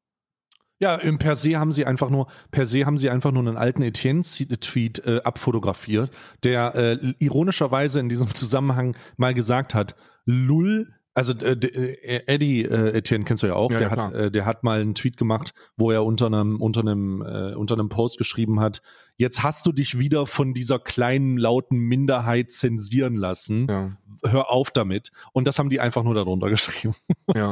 [0.82, 3.58] Ja, im per se haben sie einfach nur, per se haben sie einfach nur einen
[3.58, 6.10] alten Etienne-Tweet äh, abfotografiert,
[6.44, 9.96] der äh, ironischerweise in diesem Zusammenhang mal gesagt hat,
[10.26, 14.14] Lull, also äh, äh, Eddie äh, Etienne kennst du ja auch, Ja, der ja, hat,
[14.14, 17.76] äh, der hat mal einen Tweet gemacht, wo er unter einem, unter einem, äh, unter
[17.76, 18.82] einem Post geschrieben hat,
[19.18, 23.68] jetzt hast du dich wieder von dieser kleinen lauten Minderheit zensieren lassen.
[23.70, 25.12] Ja, Hör auf damit.
[25.32, 26.94] Und das haben die einfach nur darunter geschrieben.
[27.36, 27.52] ja.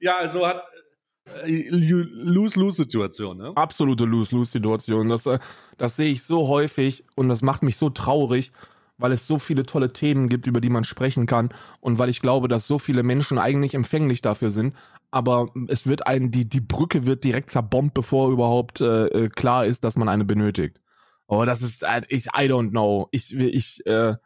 [0.00, 0.62] Ja, also hat
[1.44, 3.52] äh, Lose-Lose-Situation, ne?
[3.54, 5.08] absolute Lose-Lose-Situation.
[5.08, 5.38] Das, äh,
[5.78, 8.52] das sehe ich so häufig und das macht mich so traurig,
[8.98, 12.20] weil es so viele tolle Themen gibt, über die man sprechen kann und weil ich
[12.20, 14.74] glaube, dass so viele Menschen eigentlich empfänglich dafür sind.
[15.10, 19.66] Aber es wird ein, die, die Brücke wird direkt zerbombt, bevor überhaupt äh, äh, klar
[19.66, 20.80] ist, dass man eine benötigt.
[21.26, 23.08] Oh, das ist, äh, ich, I don't know.
[23.12, 24.16] Ich, ich, äh,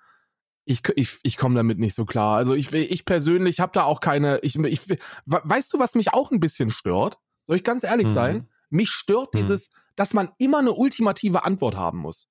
[0.65, 2.37] ich, ich, ich komme damit nicht so klar.
[2.37, 6.13] Also ich, ich persönlich habe da auch keine, ich, ich, we- weißt du, was mich
[6.13, 7.19] auch ein bisschen stört?
[7.47, 8.15] Soll ich ganz ehrlich Mhm.
[8.15, 8.49] sein?
[8.71, 9.39] Mich stört Mhm.
[9.39, 12.29] dieses, dass man immer eine ultimative Antwort haben muss.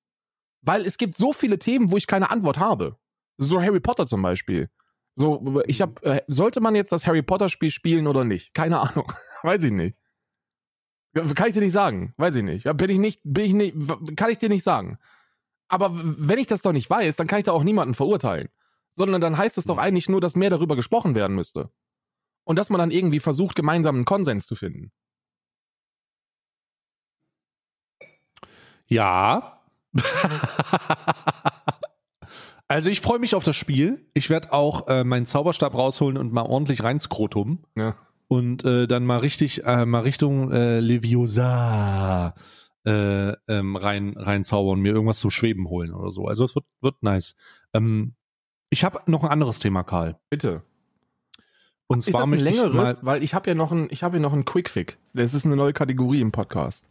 [0.62, 2.96] Weil es gibt so viele Themen, wo ich keine Antwort habe.
[3.38, 4.70] So Harry Potter zum Beispiel.
[5.14, 8.54] So, ich habe, äh, sollte man jetzt das Harry Potter Spiel spielen oder nicht?
[8.54, 9.12] Keine Ahnung.
[9.42, 9.96] Weiß ich nicht.
[11.12, 12.14] Kann ich dir nicht sagen.
[12.16, 12.64] Weiß ich nicht.
[12.76, 14.98] Bin ich nicht, bin ich nicht, kann ich dir nicht sagen.
[15.68, 18.48] Aber wenn ich das doch nicht weiß, dann kann ich da auch niemanden verurteilen.
[18.92, 21.70] Sondern dann heißt es doch eigentlich nur, dass mehr darüber gesprochen werden müsste.
[22.44, 24.92] Und dass man dann irgendwie versucht, gemeinsam einen Konsens zu finden.
[28.86, 29.59] Ja.
[32.68, 34.06] also ich freue mich auf das Spiel.
[34.14, 37.64] Ich werde auch äh, meinen Zauberstab rausholen und mal ordentlich reinskrotum.
[37.76, 37.96] Ja.
[38.28, 42.34] Und äh, dann mal richtig, äh, mal Richtung äh, Leviosa
[42.84, 46.26] äh, ähm, rein, reinzaubern und mir irgendwas zu schweben holen oder so.
[46.26, 47.34] Also es wird, wird nice.
[47.74, 48.14] Ähm,
[48.70, 50.16] ich habe noch ein anderes Thema, Karl.
[50.30, 50.62] Bitte.
[51.88, 52.72] Und Ist zwar das ein ich längeres?
[52.72, 54.98] mal, Weil ich habe ja noch ein, ich habe ja noch einen Quick-Fick.
[55.12, 56.84] Das ist eine neue Kategorie im Podcast.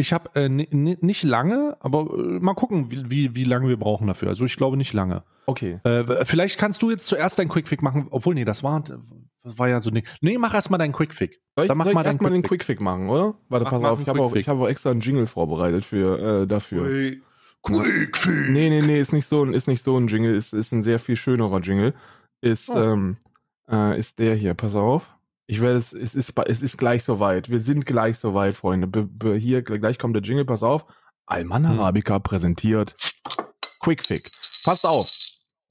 [0.00, 3.68] Ich habe äh, ni- ni- nicht lange, aber äh, mal gucken, wie, wie, wie lange
[3.68, 4.28] wir brauchen dafür.
[4.28, 5.22] Also ich glaube nicht lange.
[5.46, 5.78] Okay.
[5.84, 9.68] Äh, vielleicht kannst du jetzt zuerst deinen Quickfix machen, obwohl, nee, das war, das war
[9.68, 10.06] ja so nicht.
[10.20, 11.36] Nee, mach erst mal deinen Quickfix.
[11.56, 12.78] Soll ich, Dann mach soll ich mal deinen erstmal den Quick-Fick.
[12.78, 13.34] Quick-Fick machen, oder?
[13.48, 14.40] Warte, Mach pass mal auf, ich habe auch, Quick-Fick.
[14.42, 17.16] ich habe auch extra einen Jingle vorbereitet für, äh, dafür.
[17.62, 18.26] Quickfix.
[18.50, 20.82] Nee, nee, nee, ist nicht so ein, ist nicht so ein Jingle, ist, ist ein
[20.82, 21.94] sehr viel schönerer Jingle.
[22.40, 22.78] Ist, Oh.
[22.78, 23.16] ähm,
[23.70, 25.06] äh, ist der hier, pass auf.
[25.50, 27.50] Ich werde es, es ist, es ist gleich soweit.
[27.50, 28.86] Wir sind gleich soweit, Freunde.
[28.86, 30.86] Be, be, hier, gleich kommt der Jingle, pass auf.
[31.26, 31.80] Alman Hm.
[31.80, 32.94] Arabica präsentiert
[33.80, 34.30] Quickfick.
[34.62, 35.10] Passt auf.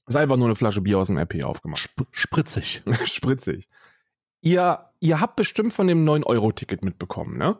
[0.06, 1.80] Ist einfach nur eine Flasche Bier aus dem RP aufgemacht.
[1.80, 2.82] Sp spritzig.
[3.04, 3.70] Spritzig.
[4.42, 7.56] Ihr, ihr habt bestimmt von dem 9-Euro-Ticket mitbekommen, ne?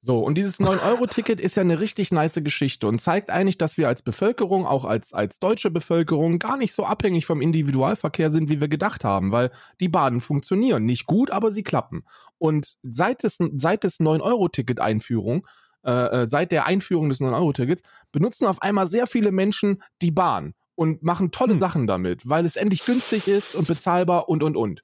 [0.00, 3.88] So, und dieses 9-Euro-Ticket ist ja eine richtig nice Geschichte und zeigt eigentlich, dass wir
[3.88, 8.60] als Bevölkerung, auch als, als deutsche Bevölkerung, gar nicht so abhängig vom Individualverkehr sind, wie
[8.60, 10.84] wir gedacht haben, weil die Bahnen funktionieren.
[10.84, 12.04] Nicht gut, aber sie klappen.
[12.38, 15.44] Und seit des, seit des 9-Euro-Ticket-Einführung
[15.84, 17.82] äh, äh, seit der Einführung des 9-Euro-Tickets,
[18.12, 21.60] benutzen auf einmal sehr viele Menschen die Bahn und machen tolle Hm.
[21.60, 24.82] Sachen damit, weil es endlich günstig ist und bezahlbar und, und, und.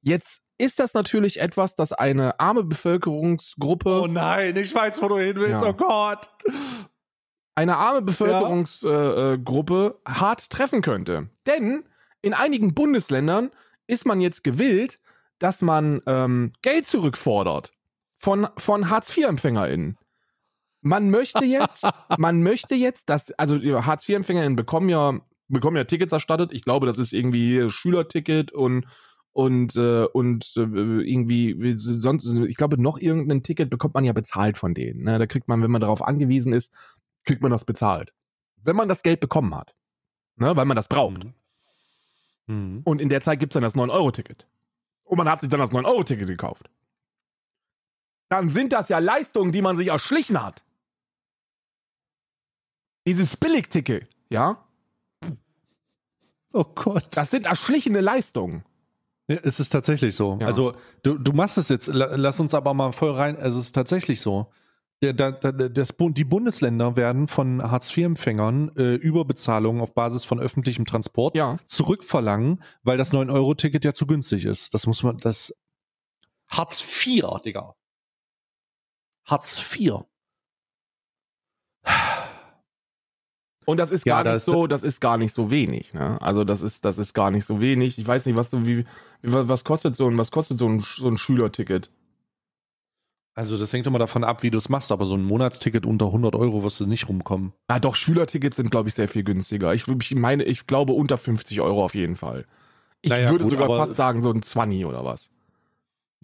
[0.00, 5.18] Jetzt ist das natürlich etwas, das eine arme Bevölkerungsgruppe Oh nein, ich weiß, wo du
[5.18, 5.62] hin willst.
[5.62, 5.70] Ja.
[5.70, 6.28] Oh Gott.
[7.54, 11.30] eine arme Bevölkerungsgruppe äh, Gruppe hart treffen könnte.
[11.46, 11.84] Denn
[12.22, 13.50] in einigen Bundesländern
[13.86, 15.00] ist man jetzt gewillt,
[15.38, 17.72] dass man ähm, Geld zurückfordert
[18.16, 19.96] von, von Hartz-IV-EmpfängerInnen.
[20.80, 21.86] Man möchte jetzt,
[22.18, 26.52] man möchte jetzt, dass, also Hartz-IV-EmpfängerInnen bekommen ja, bekommen ja Tickets erstattet.
[26.52, 28.86] Ich glaube, das ist irgendwie Schülerticket und
[29.32, 34.12] und äh, und äh, irgendwie wie sonst ich glaube noch irgendein Ticket bekommt man ja
[34.12, 35.18] bezahlt von denen ne?
[35.18, 36.72] da kriegt man wenn man darauf angewiesen ist
[37.24, 38.12] kriegt man das bezahlt
[38.62, 39.74] wenn man das Geld bekommen hat
[40.36, 40.56] ne?
[40.56, 41.26] weil man das braucht
[42.50, 42.80] Mhm.
[42.84, 44.46] und in der Zeit gibt's dann das 9-Euro-Ticket
[45.04, 46.70] und man hat sich dann das 9-Euro-Ticket gekauft
[48.30, 50.64] dann sind das ja Leistungen die man sich erschlichen hat
[53.06, 54.64] dieses Billigticket ja
[56.54, 57.04] Oh Gott.
[57.14, 58.64] das sind erschlichene Leistungen
[59.28, 60.38] Ja, es ist tatsächlich so.
[60.40, 60.46] Ja.
[60.46, 63.66] Also du, du machst es jetzt, la- lass uns aber mal voll rein, also es
[63.66, 64.50] ist tatsächlich so.
[65.00, 70.86] Der, der, der, das, die Bundesländer werden von Hartz-IV-Empfängern äh, Überbezahlungen auf Basis von öffentlichem
[70.86, 74.74] Transport ja zurückverlangen, weil das 9-Euro-Ticket ja zu günstig ist.
[74.74, 75.54] Das muss man, das
[76.48, 77.76] Hartz IV, Digga.
[79.24, 80.00] Hartz IV.
[83.68, 85.92] Und das ist Ja, gar da nicht ist- so, das ist gar nicht so wenig.
[85.92, 86.18] Ne?
[86.22, 87.98] Also das ist, das ist gar nicht so wenig.
[87.98, 88.86] Ich weiß nicht, was du, wie,
[89.20, 91.90] was kostet so ein, was kostet so ein, so ein Schülerticket?
[93.34, 96.06] Also das hängt immer davon ab, wie du es machst, aber so ein Monatsticket unter
[96.06, 97.52] 100 Euro wirst du nicht rumkommen.
[97.66, 99.74] Ah, doch Schülertickets sind, glaube ich, sehr viel günstiger.
[99.74, 102.46] Ich, ich meine, ich glaube unter 50 Euro auf jeden Fall.
[103.02, 105.30] Ich Naja, würde gut, sogar fast sagen so ein 20 oder was.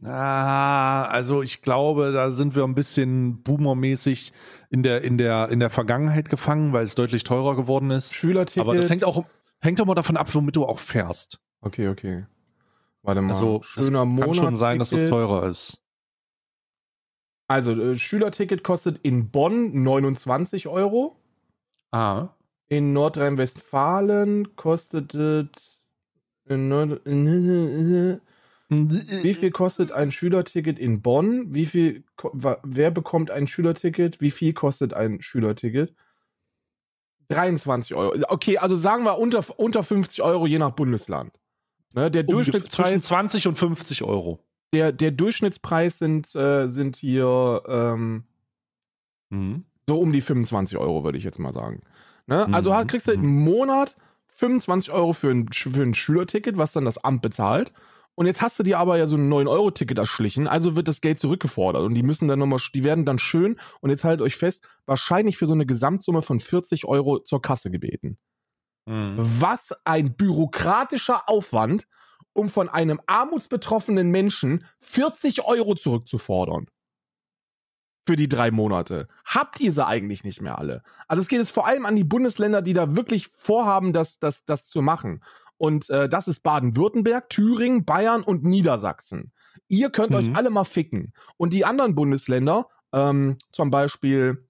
[0.02, 4.32] Ah, also ich glaube, da sind wir ein bisschen boomermäßig
[4.70, 8.12] in der, in der, in der Vergangenheit gefangen, weil es deutlich teurer geworden ist.
[8.14, 8.60] Schülerticket.
[8.60, 9.24] Aber das hängt auch,
[9.60, 11.40] hängt auch mal davon ab, womit du auch fährst.
[11.60, 12.26] Okay, okay.
[13.02, 13.32] Warte mal.
[13.32, 14.26] Also, das schöner Monat.
[14.26, 15.80] kann schon sein, dass es teurer ist.
[17.46, 21.16] Also, äh, Schülerticket kostet in Bonn 29 Euro.
[21.92, 22.30] Ah.
[22.68, 25.80] In Nordrhein-Westfalen kostet es.
[26.46, 27.00] in Nord-
[29.22, 31.54] Wie viel kostet ein Schülerticket in Bonn?
[31.54, 32.04] Wie viel,
[32.62, 34.20] wer bekommt ein Schülerticket?
[34.20, 35.94] Wie viel kostet ein Schülerticket?
[37.28, 38.14] 23 Euro.
[38.28, 41.32] Okay, also sagen wir unter, unter 50 Euro je nach Bundesland.
[41.94, 44.40] Ne, der, zwischen Durchschnittspreis, 20 und 50 Euro.
[44.72, 48.24] der, der Durchschnittspreis sind, äh, sind hier ähm,
[49.30, 49.64] Mhm.
[49.88, 51.82] so um die 25 Euro, würde ich jetzt mal sagen.
[52.26, 52.48] Ne?
[52.52, 53.24] Also Mhm, halt kriegst du mhm.
[53.24, 53.96] im Monat
[54.28, 57.72] 25 Euro für ein, für ein Schülerticket, was dann das Amt bezahlt.
[58.16, 61.18] Und jetzt hast du dir aber ja so ein 9-Euro-Ticket erschlichen, also wird das Geld
[61.18, 61.82] zurückgefordert.
[61.82, 65.36] Und die müssen dann nochmal, die werden dann schön, und jetzt haltet euch fest, wahrscheinlich
[65.36, 68.18] für so eine Gesamtsumme von 40 Euro zur Kasse gebeten.
[68.86, 69.14] Mhm.
[69.16, 71.88] Was ein bürokratischer Aufwand,
[72.34, 76.66] um von einem armutsbetroffenen Menschen 40 Euro zurückzufordern.
[78.06, 79.08] Für die drei Monate.
[79.24, 80.82] Habt ihr sie eigentlich nicht mehr alle?
[81.08, 84.44] Also es geht jetzt vor allem an die Bundesländer, die da wirklich vorhaben, das, das,
[84.44, 85.22] das zu machen.
[85.56, 89.32] Und äh, das ist Baden-Württemberg, Thüringen, Bayern und Niedersachsen.
[89.68, 90.16] Ihr könnt Mhm.
[90.16, 91.12] euch alle mal ficken.
[91.36, 94.48] Und die anderen Bundesländer, ähm, zum Beispiel,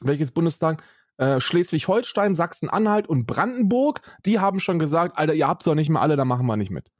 [0.00, 0.82] welches Bundestag?
[1.18, 6.00] Äh, Schleswig-Holstein, Sachsen-Anhalt und Brandenburg, die haben schon gesagt, Alter, ihr habt's doch nicht mehr
[6.00, 6.90] alle, da machen wir nicht mit.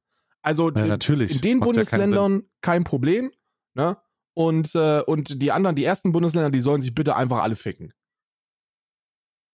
[0.42, 1.36] Also Ja, in- natürlich.
[1.36, 3.30] in den Macht ja Bundesländern kein Problem.
[3.74, 3.96] Ne?
[4.34, 7.92] Und, äh, und die anderen, die ersten Bundesländer, die sollen sich bitte einfach alle ficken.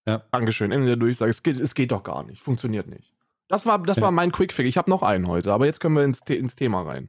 [0.07, 0.23] Ja.
[0.33, 0.73] Dankeschön.
[0.73, 1.31] Ende der Durchsage.
[1.31, 2.43] Es geht, es geht doch gar nicht.
[2.43, 3.13] Funktioniert nicht.
[3.49, 4.05] Das war, das Ja.
[4.05, 4.69] war mein Quickfix.
[4.69, 7.09] Ich habe noch einen heute, aber jetzt können wir ins, ins Thema rein.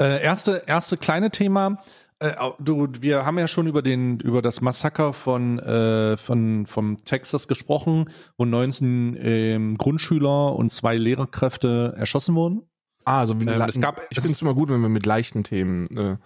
[0.00, 1.78] Äh, erste, erste kleine Thema.
[2.18, 6.96] Äh, du, wir haben ja schon über den, über das Massaker von, äh, von, vom
[6.98, 12.62] Texas gesprochen, wo 19 ähm, Grundschüler und zwei Lehrerkräfte erschossen wurden.
[13.04, 15.44] Ah, also wie Ähm, es gab- ich finde es immer gut, wenn wir mit leichten
[15.44, 16.18] Themen.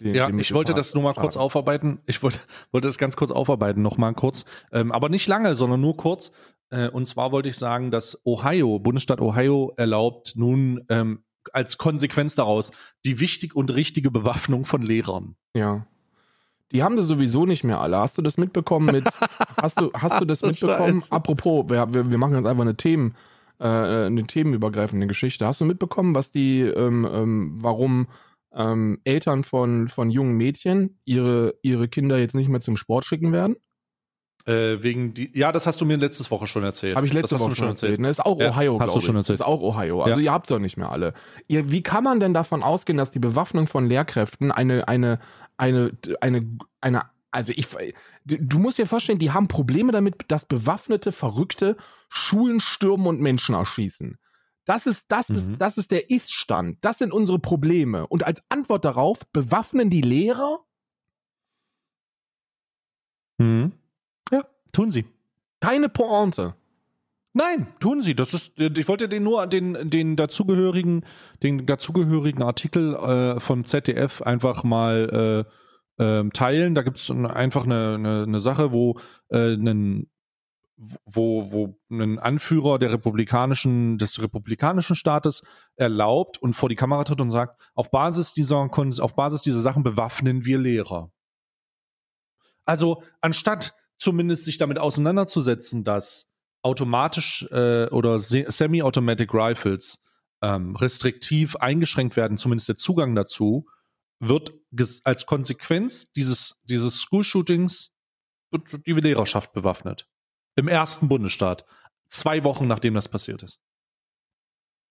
[0.00, 1.44] Äh, den- Ja, den ich wollte das nur mal kurz starten.
[1.44, 1.98] aufarbeiten.
[2.06, 2.38] Ich wollte,
[2.72, 4.44] wollte das ganz kurz aufarbeiten, noch mal kurz.
[4.72, 6.32] Ähm, aber nicht lange, sondern nur kurz.
[6.70, 11.20] Äh, und zwar wollte ich sagen, dass Ohio, Bundesstaat Ohio, erlaubt nun ähm,
[11.52, 12.72] als Konsequenz daraus
[13.04, 15.36] die wichtig und richtige Bewaffnung von Lehrern.
[15.54, 15.86] Ja.
[16.72, 17.98] Die haben sie sowieso nicht mehr alle.
[17.98, 19.04] Hast du das mitbekommen mit.
[19.62, 21.00] hast, du, hast du das mitbekommen?
[21.00, 21.12] Scheiße.
[21.12, 23.14] Apropos, wir, wir, wir machen jetzt einfach eine Themen,
[23.60, 25.46] äh, eine themenübergreifende Geschichte.
[25.46, 28.08] Hast du mitbekommen, was die, ähm, ähm, warum
[28.56, 33.32] ähm, Eltern von, von jungen Mädchen ihre, ihre Kinder jetzt nicht mehr zum Sport schicken
[33.32, 33.56] werden?
[34.46, 36.94] Äh, wegen die, ja, das hast du mir letzte Woche schon erzählt.
[36.96, 37.98] Habe ich letzte das Woche schon erzählt.
[37.98, 38.08] Ne?
[38.08, 39.20] Ist auch Ja, Ohio, hast du schon ich.
[39.20, 39.40] erzählt.
[39.40, 40.02] Ist auch Ohio.
[40.02, 40.24] Also Ja.
[40.26, 41.14] ihr habt doch nicht mehr alle.
[41.48, 45.18] Ihr, wie kann man denn davon ausgehen, dass die Bewaffnung von Lehrkräften eine, eine,
[45.56, 45.90] eine,
[46.20, 46.46] eine,
[46.80, 47.02] eine
[47.32, 47.66] Also ich,
[48.24, 51.76] du musst dir vorstellen, die haben Probleme damit, dass bewaffnete Verrückte
[52.08, 54.16] Schulen stürmen und Menschen erschießen.
[54.66, 55.58] Das ist, das ist, Mhm.
[55.58, 56.78] das ist der Ist-Stand.
[56.82, 58.06] Das sind unsere Probleme.
[58.06, 60.60] Und als Antwort darauf bewaffnen die Lehrer
[63.38, 63.72] Mhm.
[64.32, 65.04] Ja, tun sie.
[65.60, 66.54] keine Pointe.
[67.32, 68.14] Nein, tun sie.
[68.14, 71.04] Das ist, ich wollte den nur den, den dazugehörigen,
[71.42, 75.44] den dazugehörigen Artikel äh, vom ZDF einfach mal
[75.98, 76.74] äh, ähm, teilen.
[76.74, 78.98] Da gibt es einfach eine, eine, eine Sache, wo
[79.28, 80.08] äh, ein
[80.76, 85.42] wo, wo ein Anführer der republikanischen, des republikanischen Staates
[85.76, 89.82] erlaubt und vor die Kamera tritt und sagt, auf Basis dieser, auf Basis dieser Sachen
[89.82, 91.10] bewaffnen wir Lehrer.
[92.66, 96.30] Also, anstatt zumindest sich damit auseinanderzusetzen, dass
[96.62, 100.02] automatisch äh, oder se- semi-automatic Rifles
[100.42, 103.66] ähm, restriktiv eingeschränkt werden, zumindest der Zugang dazu,
[104.18, 104.52] wird
[105.04, 107.92] als Konsequenz dieses, dieses School-Shootings
[108.86, 110.08] die Lehrerschaft bewaffnet.
[110.56, 111.64] Im ersten Bundesstaat.
[112.08, 113.60] Zwei Wochen nachdem das passiert ist.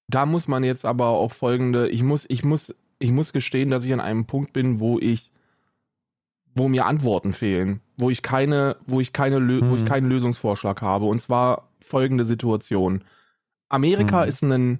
[0.08, 3.84] Da muss man jetzt aber auch folgende, ich muss, ich muss, ich muss gestehen, dass
[3.86, 5.32] ich an einem Punkt bin, wo ich,
[6.54, 9.88] wo mir Antworten fehlen, wo ich keine, wo ich keine, Lö- wo ich Mhm.
[9.88, 11.06] keinen Lösungsvorschlag habe.
[11.06, 13.04] Und zwar folgende Situation.
[13.70, 14.30] Amerika Mhm.
[14.30, 14.80] ist ein,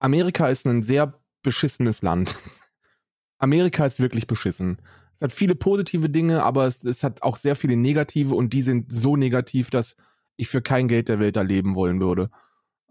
[0.00, 2.36] Amerika ist ein sehr beschissenes Land.
[3.38, 4.78] Amerika ist wirklich beschissen.
[5.14, 8.62] Es hat viele positive Dinge, aber es, es hat auch sehr viele negative und die
[8.62, 9.96] sind so negativ, dass
[10.36, 12.30] ich für kein Geld der Welt da leben wollen würde.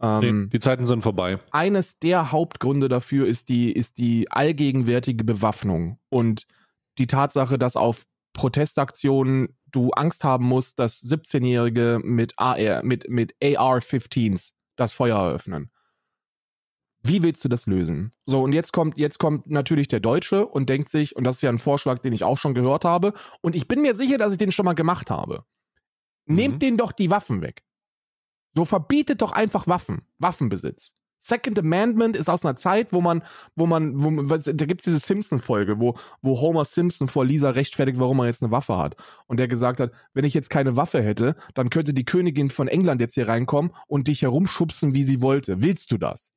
[0.02, 1.38] Ähm, Nee, die Zeiten sind vorbei.
[1.52, 6.48] eines der Hauptgründe dafür ist die, ist die allgegenwärtige Bewaffnung und
[6.98, 13.34] die Tatsache, dass auf Protestaktionen du Angst haben musst, dass 17-Jährige mit AR, mit, mit
[13.42, 15.72] AR-15s das Feuer eröffnen.
[17.04, 18.12] Wie willst du das lösen?
[18.26, 21.42] So, und jetzt kommt, jetzt kommt natürlich der Deutsche und denkt sich, und das ist
[21.42, 24.32] ja ein Vorschlag, den ich auch schon gehört habe, und ich bin mir sicher, dass
[24.32, 25.46] ich den schon mal gemacht habe.
[26.26, 26.60] Nehmt Mhm.
[26.60, 27.64] denen doch die Waffen weg.
[28.54, 30.94] So verbietet doch einfach Waffen, Waffenbesitz.
[31.24, 33.24] Second Amendment ist aus einer Zeit, wo man,
[33.56, 38.00] wo man, wo man da gibt's diese Simpson-Folge, wo, wo Homer Simpson vor Lisa rechtfertigt,
[38.00, 38.96] warum er jetzt eine Waffe hat.
[39.28, 42.68] Und der gesagt hat, wenn ich jetzt keine Waffe hätte, dann könnte die Königin von
[42.68, 45.62] England jetzt hier reinkommen und dich herumschubsen, wie sie wollte.
[45.62, 46.34] Willst du das?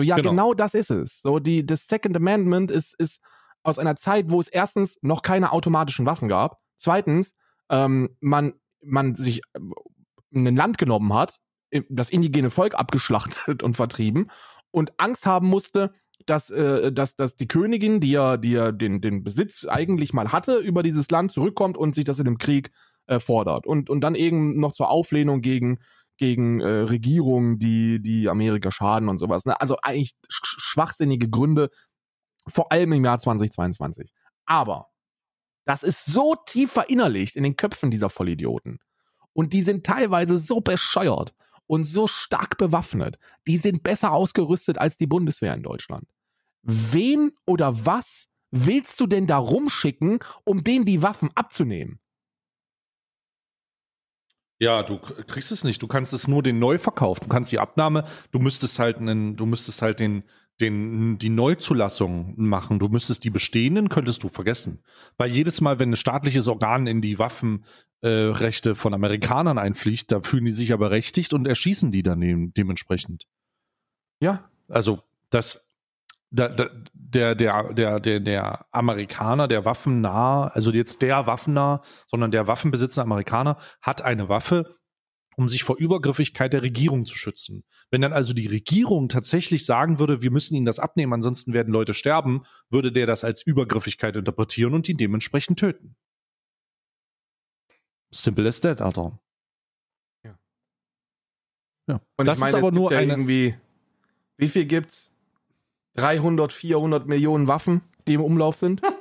[0.00, 0.30] So, ja, Genau.
[0.30, 1.20] genau, das ist es.
[1.20, 3.20] So, die, das Second Amendment ist, ist
[3.62, 7.34] aus einer Zeit, wo es erstens noch keine automatischen Waffen gab, zweitens,
[7.68, 9.60] ähm, man, man sich äh,
[10.34, 11.38] ein Land genommen hat,
[11.88, 14.30] das indigene Volk abgeschlachtet und vertrieben
[14.70, 15.92] und Angst haben musste,
[16.26, 20.32] dass, äh, dass, dass die Königin, die ja, die ja den, den Besitz eigentlich mal
[20.32, 22.70] hatte, über dieses Land zurückkommt und sich das in dem Krieg
[23.06, 23.66] äh, fordert.
[23.66, 25.78] Und, und dann eben noch zur Auflehnung gegen,
[26.20, 29.46] gegen äh, Regierungen, die, die Amerika schaden und sowas.
[29.46, 29.58] Ne?
[29.58, 31.70] Also eigentlich sch schwachsinnige Gründe,
[32.46, 34.12] vor allem im Jahr 2022.
[34.44, 34.88] Aber
[35.64, 38.80] das ist so tief verinnerlicht in den Köpfen dieser Vollidioten.
[39.32, 41.34] Und die sind teilweise so bescheuert
[41.66, 43.18] und so stark bewaffnet.
[43.46, 46.06] Die sind besser ausgerüstet als die Bundeswehr in Deutschland.
[46.62, 51.98] Wen oder was willst du denn da rumschicken, um denen die Waffen abzunehmen?
[54.60, 55.80] Ja, du kriegst es nicht.
[55.82, 57.18] Du kannst es nur den Neuverkauf.
[57.18, 60.22] Du kannst die Abnahme, du müsstest halt einen, du müsstest halt den,
[60.60, 62.78] den, die Neuzulassung machen.
[62.78, 64.82] Du müsstest die bestehenden, könntest du vergessen.
[65.16, 70.20] Weil jedes Mal, wenn ein staatliches Organ in die Waffenrechte äh, von Amerikanern einfliegt, da
[70.20, 73.26] fühlen die sich aber berechtigt und erschießen die dann dem, dementsprechend.
[74.20, 75.70] Ja, Also das
[76.30, 76.70] da, da,
[77.14, 83.04] der, der, der, der, der Amerikaner, der waffennah, also jetzt der waffennah, sondern der waffenbesitzende
[83.04, 84.76] Amerikaner hat eine Waffe,
[85.36, 87.64] um sich vor Übergriffigkeit der Regierung zu schützen.
[87.90, 91.72] Wenn dann also die Regierung tatsächlich sagen würde, wir müssen ihnen das abnehmen, ansonsten werden
[91.72, 95.96] Leute sterben, würde der das als Übergriffigkeit interpretieren und ihn dementsprechend töten.
[98.12, 99.20] Simple as that, Alter.
[100.24, 100.38] Ja.
[101.88, 102.00] Ja.
[102.16, 103.12] Und das ich meine, ist aber nur eine.
[103.12, 103.54] irgendwie,
[104.36, 105.09] wie viel gibt's?
[105.96, 108.82] 300, 400 Millionen Waffen, die im Umlauf sind?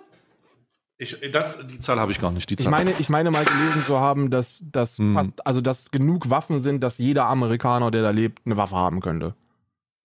[1.01, 2.49] Ich, das, die Zahl habe ich gar nicht.
[2.49, 2.71] Die Ich Zahl.
[2.71, 5.13] meine, ich meine mal gelesen zu haben, dass, dass Hm.
[5.13, 8.99] fast, also dass genug Waffen sind, dass jeder Amerikaner, der da lebt, eine Waffe haben
[8.99, 9.33] könnte.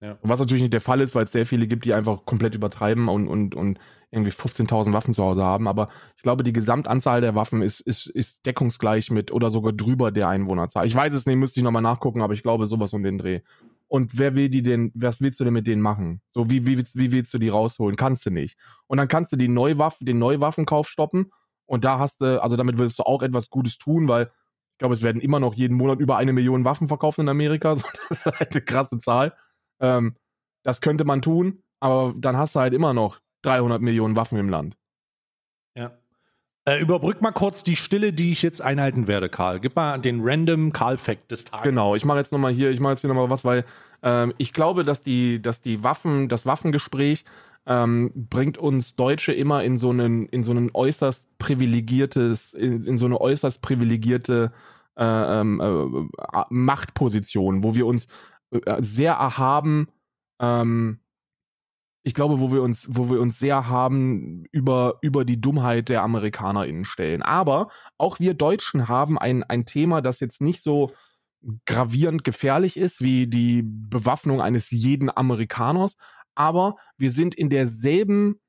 [0.00, 0.16] Ja.
[0.22, 3.08] Was natürlich nicht der Fall ist, weil es sehr viele gibt, die einfach komplett übertreiben
[3.08, 3.80] und, und, und
[4.12, 5.66] irgendwie 15.000 Waffen zu Hause haben.
[5.66, 10.12] Aber ich glaube, die Gesamtanzahl der Waffen ist, ist, ist deckungsgleich mit oder sogar drüber
[10.12, 10.86] der Einwohnerzahl.
[10.86, 13.40] Ich weiß es nicht, müsste ich nochmal nachgucken, aber ich glaube sowas um den Dreh.
[13.88, 16.20] Und wer will die denn, was willst du denn mit denen machen?
[16.30, 17.96] So, wie, wie, wie willst du die rausholen?
[17.96, 18.58] Kannst du nicht.
[18.86, 21.30] Und dann kannst du die Neuwaffen, den Neuwaffenkauf stoppen.
[21.66, 24.30] Und da hast du, also damit willst du auch etwas Gutes tun, weil
[24.72, 27.76] ich glaube, es werden immer noch jeden Monat über eine Million Waffen verkauft in Amerika.
[27.76, 29.34] So, Das ist halt eine krasse Zahl.
[29.80, 30.16] Ähm,
[30.64, 34.48] das könnte man tun, aber dann hast du halt immer noch 300 Millionen Waffen im
[34.48, 34.76] Land.
[36.66, 39.60] Äh, überbrück mal kurz die Stille, die ich jetzt einhalten werde, Karl.
[39.60, 41.64] Gib mal den random Karl-Fact des Tages.
[41.64, 43.64] Genau, ich mache jetzt nochmal hier, ich mache jetzt hier nochmal was, weil
[44.02, 47.26] ähm, ich glaube, dass die, dass die Waffen, das Waffengespräch
[47.66, 52.98] ähm, bringt uns Deutsche immer in so einen, in so einen äußerst privilegiertes, in, in
[52.98, 54.50] so eine äußerst privilegierte
[54.96, 58.06] äh, ähm, äh, Machtposition, wo wir uns
[58.52, 59.88] äh, sehr erhaben,
[60.40, 61.00] ähm,
[62.04, 66.02] ich glaube, wo wir uns, wo wir uns sehr haben über, über die Dummheit der
[66.02, 67.22] AmerikanerInnen stellen.
[67.22, 70.92] Aber auch wir Deutschen haben ein, ein Thema, das jetzt nicht so
[71.64, 75.96] gravierend gefährlich ist wie die Bewaffnung eines jeden Amerikaners,
[76.34, 78.40] aber wir sind in derselben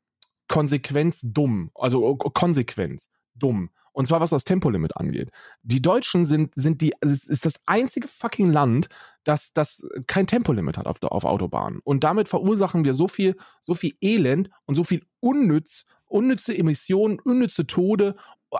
[0.47, 3.69] Konsequenz dumm, also Konsequenz dumm.
[3.95, 5.31] Und zwar was das Tempolimit angeht.
[5.63, 8.89] Die Deutschen sind, sind die, ist das einzige fucking Land,
[9.23, 11.79] das, das kein Tempolimit hat auf, auf Autobahnen.
[11.81, 17.21] Und damit verursachen wir so viel, so viel Elend und so viel Unnütz, unnütze Emissionen,
[17.21, 18.17] unnütze Tode,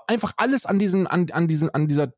[0.07, 2.13] einfach alles an diesen, an, an diesen, an dieser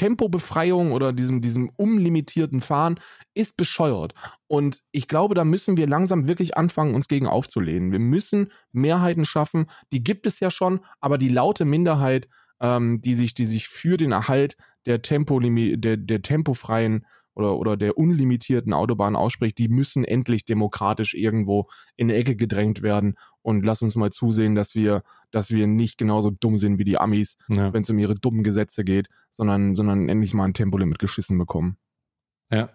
[0.00, 2.98] Tempobefreiung oder diesem, diesem unlimitierten Fahren
[3.34, 4.14] ist bescheuert.
[4.46, 7.92] Und ich glaube, da müssen wir langsam wirklich anfangen, uns gegen aufzulehnen.
[7.92, 9.66] Wir müssen Mehrheiten schaffen.
[9.92, 12.28] Die gibt es ja schon, aber die laute Minderheit,
[12.60, 17.04] ähm, die, sich, die sich für den Erhalt der, Tempolimi der, der tempofreien
[17.34, 22.82] oder, oder der unlimitierten Autobahn ausspricht, die müssen endlich demokratisch irgendwo in die Ecke gedrängt
[22.82, 23.14] werden.
[23.42, 26.98] Und lass uns mal zusehen, dass wir, dass wir nicht genauso dumm sind wie die
[26.98, 27.72] Amis, Ja.
[27.72, 31.78] wenn es um ihre dummen Gesetze geht, sondern, sondern endlich mal ein Tempolimit geschissen bekommen.
[32.50, 32.70] Ja.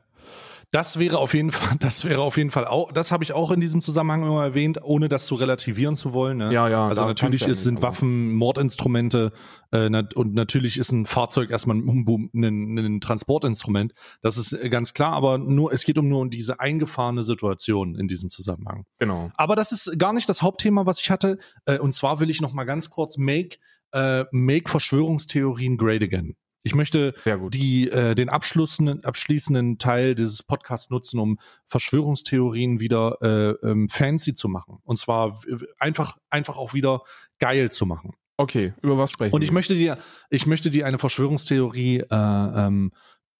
[0.72, 3.52] Das wäre auf jeden Fall, das wäre auf jeden Fall auch, das habe ich auch
[3.52, 6.38] in diesem Zusammenhang immer erwähnt, ohne das zu relativieren zu wollen.
[6.38, 6.54] Ne?
[6.54, 6.88] Ja, ja.
[6.88, 9.32] Also natürlich ist, sind Waffen Mordinstrumente
[9.72, 13.94] äh, und natürlich ist ein Fahrzeug erstmal ein, ein, ein Transportinstrument.
[14.22, 17.96] Das ist äh, ganz klar, aber nur es geht um nur um diese eingefahrene Situation
[17.96, 18.86] in diesem Zusammenhang.
[19.00, 19.32] Genau.
[19.36, 21.38] Aber das ist gar nicht das Hauptthema, was ich hatte.
[21.66, 23.58] Äh, und zwar will ich noch mal ganz kurz make
[23.92, 26.36] äh, make Verschwörungstheorien great again.
[26.66, 27.14] Ich möchte
[27.52, 34.34] die äh, den abschließenden, abschließenden Teil dieses Podcasts nutzen, um Verschwörungstheorien wieder äh, ähm, fancy
[34.34, 34.80] zu machen.
[34.84, 35.40] Und zwar
[35.78, 37.02] einfach einfach auch wieder
[37.40, 38.14] geil zu machen.
[38.38, 39.54] Okay, über was sprechen Und ich wir?
[39.54, 39.98] möchte dir
[40.30, 42.92] ich möchte dir eine Verschwörungstheorie äh, ähm,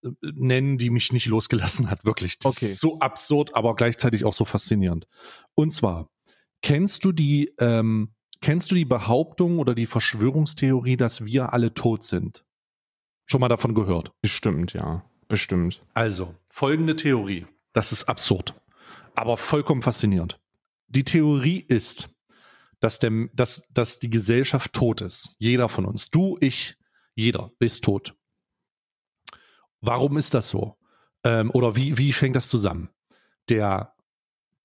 [0.04, 2.06] äh, nennen, die mich nicht losgelassen hat.
[2.06, 2.66] Wirklich, das Okay.
[2.68, 5.08] ist so absurd, aber gleichzeitig auch so faszinierend.
[5.56, 6.10] Und zwar
[6.62, 12.04] kennst du die ähm, kennst du die Behauptung oder die Verschwörungstheorie, dass wir alle tot
[12.04, 12.45] sind?
[13.26, 14.12] Schon mal davon gehört?
[14.22, 15.04] Bestimmt, ja.
[15.28, 15.82] Bestimmt.
[15.94, 17.48] Also, folgende Theorie.
[17.74, 18.54] Das ist absurd,
[19.16, 20.40] aber vollkommen faszinierend.
[20.88, 22.10] Die Theorie ist,
[22.80, 25.36] dass, der, dass, dass die Gesellschaft tot ist.
[25.40, 26.10] Jeder von uns.
[26.12, 26.78] Du, ich,
[27.16, 28.16] jeder ist tot.
[29.82, 30.78] Warum ist das so?
[31.24, 32.90] Ähm, oder wie, wie schenkt das zusammen?
[33.50, 33.96] Der,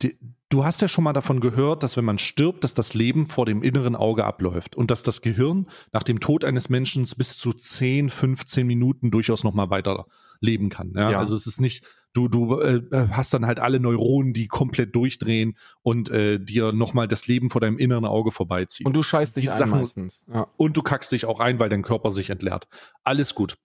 [0.03, 0.19] die,
[0.51, 3.47] du hast ja schon mal davon gehört, dass wenn man stirbt, dass das Leben vor
[3.47, 7.53] dem inneren Auge abläuft und dass das Gehirn nach dem Tod eines Menschen bis zu
[7.53, 10.07] 10, 15 Minuten durchaus noch mal weiter
[10.41, 10.93] leben kann.
[10.95, 11.13] Ja?
[11.13, 11.19] Ja.
[11.19, 12.83] Also es ist nicht, du, du äh,
[13.13, 17.51] hast dann halt alle Neuronen, die komplett durchdrehen und äh, dir noch mal das Leben
[17.51, 18.87] vor deinem inneren Auge vorbeiziehen.
[18.87, 20.23] Und du scheißt dich Die ein Sachen- meistens.
[20.33, 20.47] Ja.
[20.57, 22.69] und du kackst dich auch ein, weil dein Körper sich entleert.
[23.05, 23.57] Alles gut.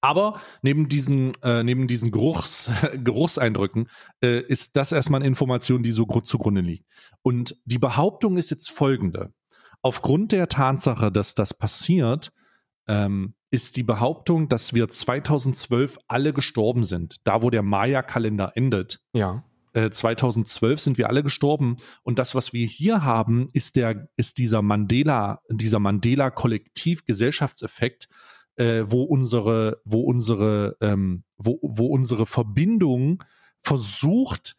[0.00, 2.70] Aber neben diesen, äh, neben diesen Geruchs,
[3.04, 3.88] Geruchseindrücken
[4.22, 6.86] äh, ist das erstmal eine Information, die so gru- zugrunde liegt.
[7.22, 9.32] Und die Behauptung ist jetzt folgende.
[9.82, 12.32] Aufgrund der Tatsache, dass das passiert,
[12.86, 17.16] ähm, ist die Behauptung, dass wir 2012 alle gestorben sind.
[17.24, 19.44] Da, wo der Maya-Kalender endet, ja.
[19.72, 24.38] äh, 2012 sind wir alle gestorben und das, was wir hier haben, ist der, ist
[24.38, 28.08] dieser Mandela, dieser Mandela-Kollektiv-Gesellschaftseffekt,
[28.56, 33.22] äh, wo unsere, wo unsere, ähm, wo, wo unsere Verbindung
[33.60, 34.56] versucht,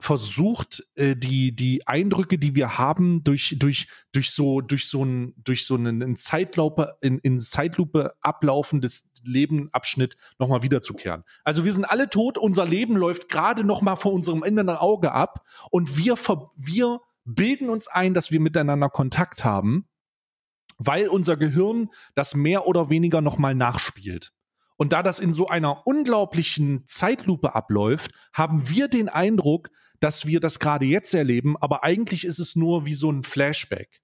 [0.00, 5.34] versucht, äh, die, die Eindrücke, die wir haben, durch, durch, durch so, durch so ein,
[5.36, 11.24] durch so einen in Zeitlupe, in, in Zeitlupe ablaufendes Lebenabschnitt nochmal wiederzukehren.
[11.44, 15.44] Also wir sind alle tot, unser Leben läuft gerade nochmal vor unserem inneren Auge ab
[15.70, 19.86] und wir, ver, wir bilden uns ein, dass wir miteinander Kontakt haben,
[20.80, 24.32] weil unser Gehirn das mehr oder weniger nochmal nachspielt.
[24.76, 29.68] Und da das in so einer unglaublichen Zeitlupe abläuft, haben wir den Eindruck,
[30.00, 34.00] dass wir das gerade jetzt erleben, aber eigentlich ist es nur wie so ein Flashback.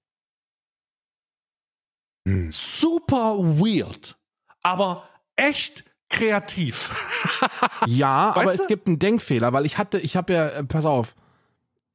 [2.27, 2.51] Hm.
[2.51, 4.15] Super weird,
[4.61, 6.95] aber echt kreativ.
[7.85, 8.63] Ja, aber Weißt du?
[8.63, 11.15] es gibt einen Denkfehler, weil ich hatte, ich habe ja, äh, pass auf,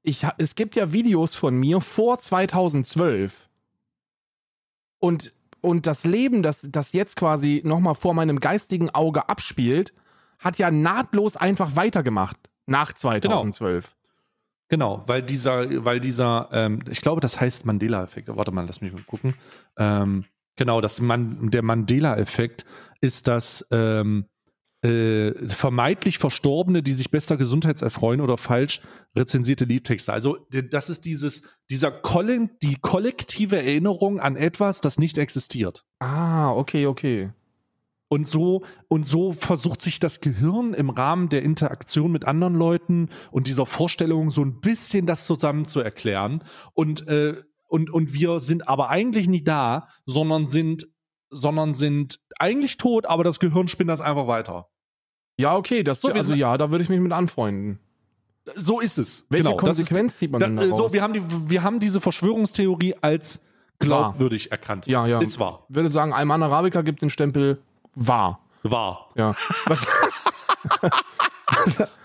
[0.02, 3.48] ich, es gibt ja Videos von mir vor 2012
[5.02, 9.92] und, und das Leben, das, das jetzt quasi nochmal vor meinem geistigen Auge abspielt,
[10.38, 12.36] hat ja nahtlos einfach weitergemacht
[12.66, 13.96] nach 2012.
[14.68, 18.28] Genau, weil dieser, weil dieser, ähm, ich glaube, das heißt Mandela-Effekt.
[18.28, 19.34] Warte mal, lass mich mal gucken.
[19.76, 20.24] Ähm,
[20.54, 22.64] genau, das Man der Mandela-Effekt
[23.00, 24.26] ist das ähm,
[24.82, 28.80] äh, vermeintlich Verstorbene, die sich bester Gesundheit erfreuen oder falsch
[29.14, 30.12] rezensierte Liedtexte.
[30.12, 35.84] Also das ist dieses, dieser Kollin, die kollektive Erinnerung an etwas, das nicht existiert.
[36.00, 37.30] Ah, okay, okay.
[38.08, 43.08] Und so, und so versucht sich das Gehirn im Rahmen der Interaktion mit anderen Leuten
[43.30, 46.44] und dieser Vorstellung so ein bisschen das zusammen zu erklären.
[46.74, 50.88] Und, äh, und, und wir sind aber eigentlich nicht da, sondern sind,
[51.30, 54.68] sondern sind eigentlich tot, aber das Gehirn spinnt das einfach weiter.
[55.38, 57.78] Ja, okay, das, So, also ja, da würde ich mich mit anfreunden.
[58.54, 59.26] So ist es.
[59.30, 60.78] Welche genau, das ist- Konsequenz zieht man Da, denn äh, daraus?
[60.78, 63.40] so, wir haben, die, wir haben diese Verschwörungstheorie als
[63.78, 64.86] glaubwürdig erkannt.
[64.86, 65.20] ja, ja.
[65.20, 65.64] Ist wahr.
[65.68, 67.62] Ich würde sagen, Alman Arabica gibt den Stempel
[67.94, 68.40] wahr.
[68.62, 69.10] Wahr.
[69.16, 69.34] Ja.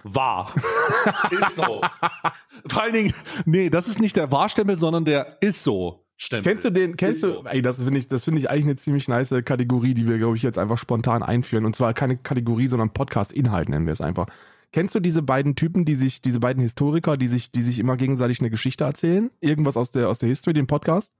[0.04, 0.52] Wahr.
[1.32, 1.82] ist so.
[2.68, 3.14] Vor allen Dingen,
[3.46, 6.52] nee, das ist nicht der Wahrstempel, sondern der ist so Stempel.
[6.52, 9.08] kennst du den, kennst du, ey, das finde ich, das finde ich eigentlich eine ziemlich
[9.08, 11.66] nice Kategorie, die wir, glaube ich, jetzt einfach spontan einführen.
[11.66, 14.28] Und zwar keine Kategorie, sondern Podcast-Inhalt nennen wir es einfach.
[14.72, 17.98] Kennst du diese beiden Typen, die sich, diese beiden Historiker, die sich, die sich immer
[17.98, 19.30] gegenseitig eine Geschichte erzählen?
[19.40, 21.14] Irgendwas aus der, aus der History, den Podcast?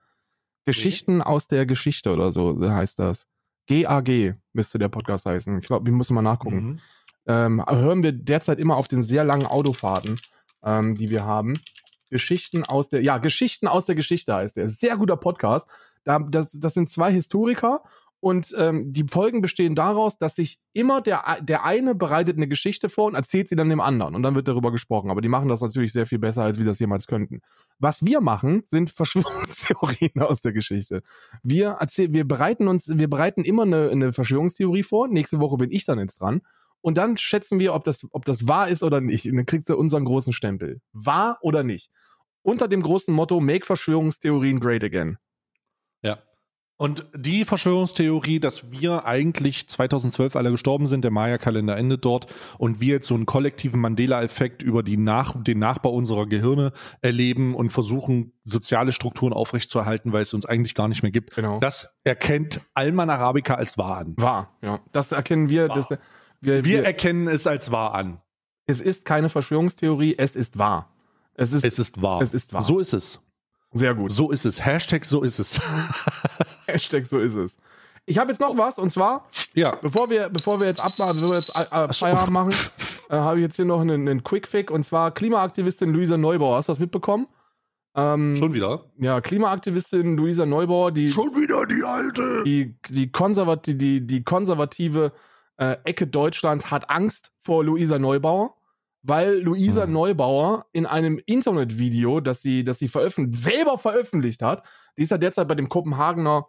[0.66, 3.26] Geschichten aus der Geschichte oder so heißt das.
[3.68, 5.60] GAG müsste der Podcast heißen.
[5.60, 6.56] Ich glaube, wir müssen mal nachgucken.
[6.56, 6.80] Mhm.
[7.28, 10.20] ähm, hören wir derzeit immer auf den sehr langen Autofahrten,
[10.64, 11.60] ähm, die wir haben.
[12.10, 14.68] Geschichten aus der, ja, Geschichten aus der Geschichte heißt der.
[14.68, 15.68] Sehr guter Podcast.
[16.04, 17.82] Da, das, das sind zwei Historiker
[18.20, 22.90] und ähm, die Folgen bestehen daraus, dass sich immer der, der eine bereitet eine Geschichte
[22.90, 25.12] vor und erzählt sie dann dem anderen und dann wird darüber gesprochen.
[25.12, 27.42] Aber die machen das natürlich sehr viel besser, als wir das jemals könnten.
[27.78, 31.04] Was wir machen, sind Verschwörungstheorien aus der Geschichte.
[31.44, 35.08] Wir erzählen, wir bereiten uns, wir bereiten immer eine, eine Verschwörungstheorie vor.
[35.08, 36.42] Nächste Woche bin ich dann jetzt dran.
[36.82, 39.30] Und dann schätzen wir, ob das, ob das wahr ist oder nicht.
[39.30, 40.82] Und dann kriegst du unseren großen Stempel.
[40.94, 41.92] Wahr oder nicht.
[42.44, 45.18] Unter dem großen Motto Make Verschwörungstheorien Great Again.
[46.02, 46.20] Ja.
[46.80, 52.28] Und die Verschwörungstheorie, dass wir eigentlich 2012 alle gestorben sind, der Maya-Kalender endet dort
[52.60, 57.56] und wir jetzt so einen kollektiven Mandela-Effekt über die Nach den Nachbau unserer Gehirne erleben
[57.56, 61.34] und versuchen, soziale Strukturen aufrechtzuerhalten, weil es uns eigentlich gar nicht mehr gibt.
[61.34, 61.60] Genau.
[61.60, 64.14] Das erkennt Alman Arabica als wahr an.
[64.18, 64.80] Wahr, ja.
[64.92, 65.70] Das erkennen wir.
[65.70, 65.76] Wahr.
[65.90, 66.00] Das,
[66.42, 68.22] wir, Wir wir, erkennen es als wahr an.
[68.66, 70.94] es ist keine Verschwörungstheorie, es ist wahr.
[71.34, 72.22] Es ist Es ist wahr.
[72.22, 72.62] Es ist wahr.
[72.62, 73.22] So ist es.
[73.74, 74.12] sehr gut.
[74.12, 74.64] So ist es.
[74.66, 75.60] Hashtag so ist es.
[76.66, 77.58] Hashtag so ist es.
[78.06, 79.76] Ich habe jetzt noch was und zwar, ja.
[79.82, 82.54] bevor wir, bevor wir jetzt abmachen, bevor wir jetzt äh, äh, Feierabend machen,
[83.10, 86.56] äh, habe ich jetzt hier noch einen, einen Quick-Fick und zwar Klimaaktivistin Luisa Neubauer.
[86.58, 87.28] Hast du das mitbekommen?
[87.96, 88.86] Ähm, Schon wieder?
[88.98, 92.44] Ja, Klimaaktivistin Luisa Neubauer, die, Schon wieder die alte.
[92.46, 95.12] die, die, konservati die, die konservative
[95.58, 98.56] äh, Ecke Deutschland hat Angst vor Luisa Neubauer,
[99.04, 99.94] weil Luisa Hm.
[99.94, 104.64] Neubauer in einem Internetvideo, das sie, das sie veröffentlicht, selber veröffentlicht hat,
[104.98, 106.48] die ist ja derzeit bei dem Kopenhagener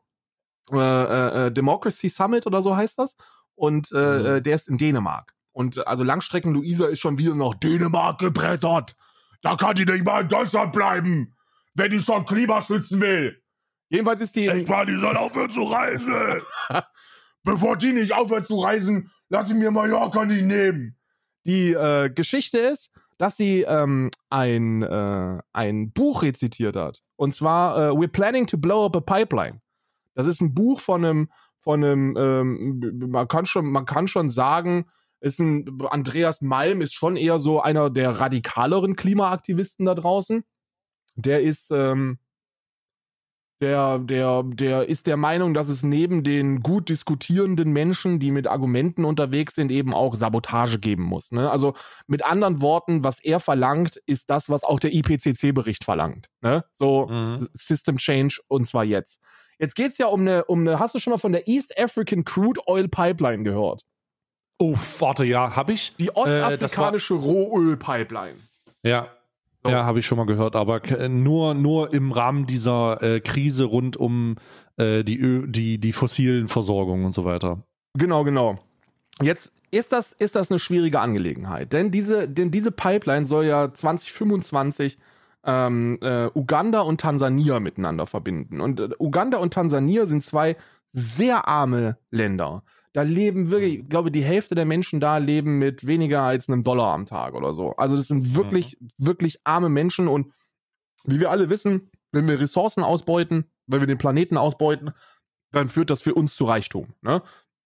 [0.72, 3.16] äh, äh, äh, Democracy Summit oder so heißt das.
[3.54, 5.34] Und äh, der ist in Dänemark.
[5.52, 8.94] Und also Langstrecken Luisa ist schon wieder nach Dänemark gebrettert.
[9.42, 11.34] Da kann die nicht mal in Deutschland bleiben,
[11.74, 13.40] wenn die schon Klima schützen will.
[13.88, 14.46] Jedenfalls ist die.
[14.46, 16.12] in- meine, die soll aufhören zu reisen.
[17.48, 20.96] Bevor die nicht aufhört zu reisen, lass ich mir Mallorca nicht nehmen.
[21.46, 27.00] Die äh, Geschichte ist, dass sie ähm, ein, äh, ein Buch rezitiert hat.
[27.16, 29.62] Und zwar äh, We're Planning to Blow Up a Pipeline.
[30.14, 31.30] Das ist ein Buch von einem,
[31.60, 34.84] von einem, ähm, man kann schon, man kann schon sagen,
[35.20, 40.44] ist ein Andreas Malm ist schon eher so einer der radikaleren Klimaaktivisten da draußen.
[41.16, 42.18] Der ist, ähm,
[43.60, 48.46] der, der, der ist der Meinung, dass es neben den gut diskutierenden Menschen, die mit
[48.46, 51.32] Argumenten unterwegs sind, eben auch Sabotage geben muss.
[51.32, 51.50] Ne?
[51.50, 51.74] Also
[52.06, 56.28] mit anderen Worten, was er verlangt, ist das, was auch der IPCC-Bericht verlangt.
[56.40, 56.64] Ne?
[56.72, 57.48] So Mhm.
[57.52, 59.20] System Change und zwar jetzt.
[59.58, 62.24] Jetzt geht's ja um eine, um eine, hast du schon mal von der East African
[62.24, 63.82] Crude Oil Pipeline gehört?
[64.58, 65.94] Oh, warte, ja, habe ich?
[65.96, 68.38] Die Äh, ostafrikanische Rohöl-Pipeline.
[68.84, 69.08] Ja.
[69.70, 73.64] Ja, habe ich schon mal gehört, aber k- nur, nur im Rahmen dieser äh, Krise
[73.64, 74.36] rund um
[74.76, 77.62] äh, die, Ö die, die fossilen Versorgung und so weiter.
[77.94, 78.56] Genau, genau.
[79.20, 83.72] Jetzt ist das, ist das eine schwierige Angelegenheit, denn diese, denn diese Pipeline soll ja
[83.74, 84.98] 2025
[85.44, 88.60] ähm, äh, Uganda und Tansania miteinander verbinden.
[88.60, 90.56] Und äh, Uganda und Tansania sind zwei
[90.88, 92.62] sehr arme Länder.
[92.98, 96.64] Da leben wirklich, ich glaube, die Hälfte der Menschen da leben mit weniger als einem
[96.64, 97.76] Dollar am Tag oder so.
[97.76, 100.32] Also das sind wirklich, wirklich arme Menschen und
[101.04, 104.90] wie wir alle wissen, wenn wir Ressourcen ausbeuten, wenn wir den Planeten ausbeuten,
[105.52, 106.88] dann führt das für uns zu Reichtum.
[107.00, 107.22] Ne?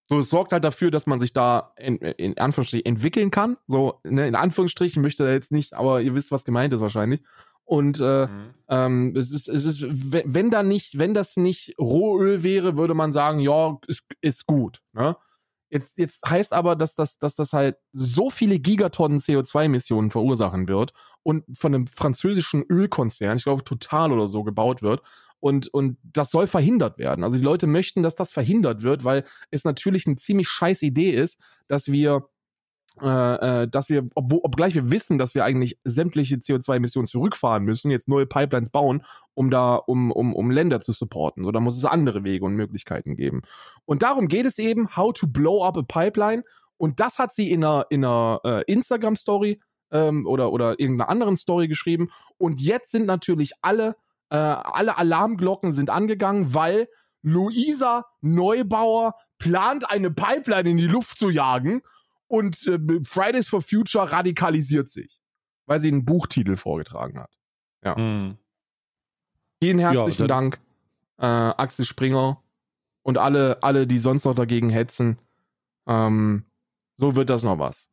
[0.07, 3.57] So, es sorgt halt dafür, dass man sich da in, in Anführungsstrichen entwickeln kann.
[3.65, 7.23] So, ne, in Anführungsstrichen möchte er jetzt nicht, aber ihr wisst, was gemeint ist wahrscheinlich.
[7.65, 8.53] Und äh, Mhm.
[8.69, 12.93] ähm, es ist, es ist, we- wenn da nicht, wenn das nicht Rohöl wäre, würde
[12.93, 14.79] man sagen, ja, ist, ist gut.
[14.93, 15.15] Ne?
[15.69, 20.93] Jetzt, jetzt heißt aber, dass das, dass das halt so viele Gigatonnen CO2-Emissionen verursachen wird
[21.23, 25.01] und von einem französischen Ölkonzern, ich glaube Total oder so, gebaut wird.
[25.39, 27.23] Und, und das soll verhindert werden.
[27.23, 31.09] Also die Leute möchten, dass das verhindert wird, weil es natürlich eine ziemlich scheiß Idee
[31.11, 31.37] ist,
[31.67, 32.29] dass wir
[33.01, 37.89] äh, äh, dass wir, obwohl, obgleich wir wissen, dass wir eigentlich sämtliche CO2-Emissionen zurückfahren müssen,
[37.89, 41.43] jetzt neue Pipelines bauen, um da, um, um, um Länder zu supporten.
[41.43, 43.41] So, da muss es andere Wege und Möglichkeiten geben.
[43.85, 46.43] Und darum geht es eben, how to blow up a pipeline.
[46.77, 49.59] Und das hat sie in einer, in einer äh, Instagram-Story
[49.91, 52.11] ähm, oder, oder irgendeiner anderen Story geschrieben.
[52.37, 53.95] Und jetzt sind natürlich alle,
[54.29, 56.87] äh, alle Alarmglocken sind angegangen, weil
[57.23, 61.81] Luisa Neubauer plant, eine Pipeline in die Luft zu jagen
[62.33, 65.21] und äh, Fridays for Future radikalisiert sich,
[65.67, 67.31] weil sie einen Buchtitel vorgetragen hat.
[67.95, 68.39] Mhm.
[69.61, 70.59] Vielen herzlichen Ja, Dank,
[71.19, 72.41] äh, Axel Springer
[73.03, 75.19] und alle, alle, die sonst noch dagegen hetzen.
[75.85, 76.45] Ähm,
[76.97, 77.91] so wird das noch was.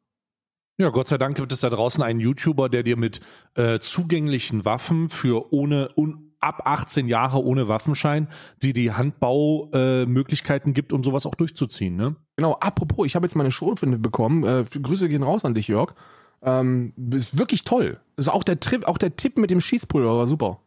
[0.78, 3.20] Ja, Gott sei Dank gibt es da draußen einen YouTuber, der dir mit
[3.56, 8.28] äh, zugänglichen Waffen für ohne un, ab 18 Jahre ohne Waffenschein,
[8.62, 11.96] die die Handbaumöglichkeiten äh, gibt, um sowas auch durchzuziehen.
[11.96, 12.16] Ne?
[12.36, 14.44] Genau, apropos, ich habe jetzt meine Schrotflinte bekommen.
[14.44, 15.94] Äh, Grüße gehen raus an dich, Jörg.
[16.42, 18.00] Ähm, ist wirklich toll.
[18.16, 20.60] Ist auch der Trip, auch der Tipp mit dem Schießpulver war super.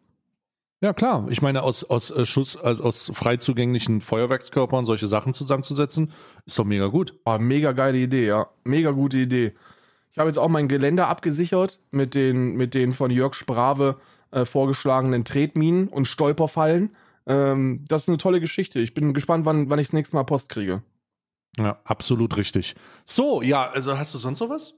[0.81, 5.33] Ja klar, ich meine aus aus äh, Schuss, also aus frei zugänglichen Feuerwerkskörpern solche Sachen
[5.33, 6.11] zusammenzusetzen,
[6.45, 7.17] ist doch mega gut.
[7.23, 8.47] War mega geile Idee, ja.
[8.65, 9.53] Mega gute Idee.
[10.11, 13.95] Ich habe jetzt auch mein Geländer abgesichert mit den, mit den von Jörg Sprave
[14.33, 16.95] äh, vorgeschlagenen Tretminen und Stolperfallen.
[17.25, 18.79] Ähm, das ist eine tolle Geschichte.
[18.79, 20.83] Ich bin gespannt, wann, wann ich das nächste Mal Post kriege.
[21.57, 22.75] Ja, absolut richtig.
[23.05, 24.75] So, ja, also hast du sonst noch was?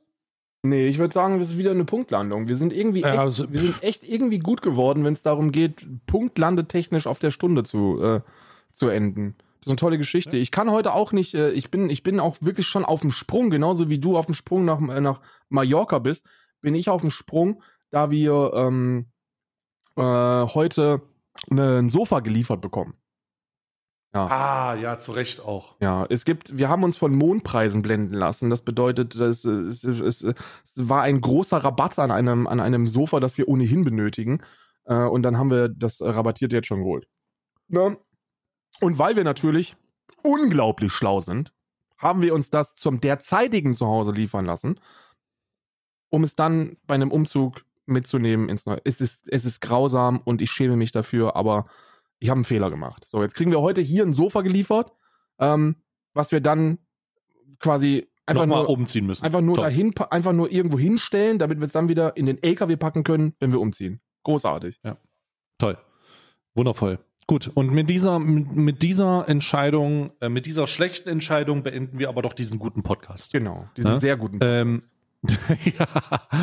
[0.62, 2.48] Nee, ich würde sagen, das ist wieder eine Punktlandung.
[2.48, 5.52] Wir sind irgendwie Ja, echt, also- wir sind echt irgendwie gut geworden, wenn es darum
[5.52, 8.22] geht, punktlandetechnisch auf der Stunde zu, äh,
[8.74, 9.36] zu enden.
[9.60, 10.38] Das ist eine tolle Geschichte.
[10.38, 13.12] Ich kann heute auch nicht, äh, ich bin, ich bin auch wirklich schon auf dem
[13.12, 16.26] Sprung, genauso wie du auf dem Sprung nach, äh, nach Mallorca bist,
[16.62, 19.06] bin ich auf dem Sprung, da wir ähm,
[19.96, 21.02] äh, heute
[21.50, 22.96] ne, ein Sofa geliefert bekommen.
[24.14, 24.28] Ja.
[24.28, 25.76] Ah, ja, zu Recht auch.
[25.82, 28.50] Ja, es gibt, wir haben uns von Mondpreisen blenden lassen.
[28.50, 32.88] Das bedeutet, das, es, es, es, es war ein großer Rabatt an einem, an einem
[32.88, 34.42] Sofa, das wir ohnehin benötigen.
[34.86, 37.10] Äh, und dann haben wir das rabattiert jetzt schon geholt.
[37.68, 37.98] Ne?
[38.80, 39.76] Und weil wir natürlich
[40.24, 41.52] unglaublich schlau sind,
[41.98, 44.80] haben wir uns das zum derzeitigen Zuhause liefern lassen,
[46.10, 48.82] um es dann bei einem Umzug mitzunehmen ins Neue.
[48.84, 51.66] Es ist, es ist grausam und ich schäme mich dafür, aber
[52.20, 53.04] ich habe einen Fehler gemacht.
[53.08, 54.92] So, jetzt kriegen wir heute hier ein Sofa geliefert,
[55.40, 55.76] ähm,
[56.14, 56.80] was wir dann
[57.60, 59.26] quasi einfach Nochmal nur, umziehen müssen.
[59.26, 59.66] einfach nur Top.
[59.66, 63.34] dahin, einfach nur irgendwo hinstellen, damit wir es dann wieder in den LKW packen können,
[63.40, 64.02] wenn wir umziehen.
[64.24, 64.80] Großartig.
[65.58, 65.78] Toll.
[66.56, 67.00] Wundervoll.
[67.28, 72.22] Gut, und mit dieser, mit, dieser Entscheidung, äh, mit dieser schlechten Entscheidung beenden wir aber
[72.22, 73.34] doch diesen guten Podcast.
[73.34, 73.68] Genau.
[73.76, 74.00] Diesen Ja?
[74.00, 74.38] sehr guten.
[74.42, 74.80] Ähm,
[75.78, 75.88] ja.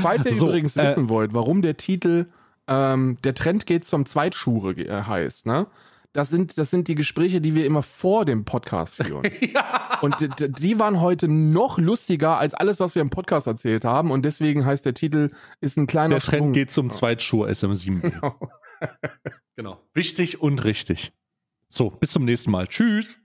[0.03, 2.27] Falls ihr So, übrigens äh, wissen wollt, warum der Titel
[2.69, 5.67] ähm, Der Trend geht zum Zweitschure äh, heißt, ne?
[6.15, 9.23] Das sind, das sind die Gespräche, die wir immer vor dem Podcast führen.
[10.03, 14.11] Und die, die- waren heute noch lustiger als alles, was wir im Podcast erzählt haben.
[14.11, 15.31] Und deswegen heißt der Titel,
[15.63, 16.53] ist ein kleiner Der Trend Sprung.
[16.53, 18.21] geht zum Zweitschuh SM7.
[19.57, 19.81] genau.
[19.95, 21.13] Wichtig und richtig.
[21.69, 22.67] So, bis zum nächsten Mal.
[22.67, 23.19] Tschüss.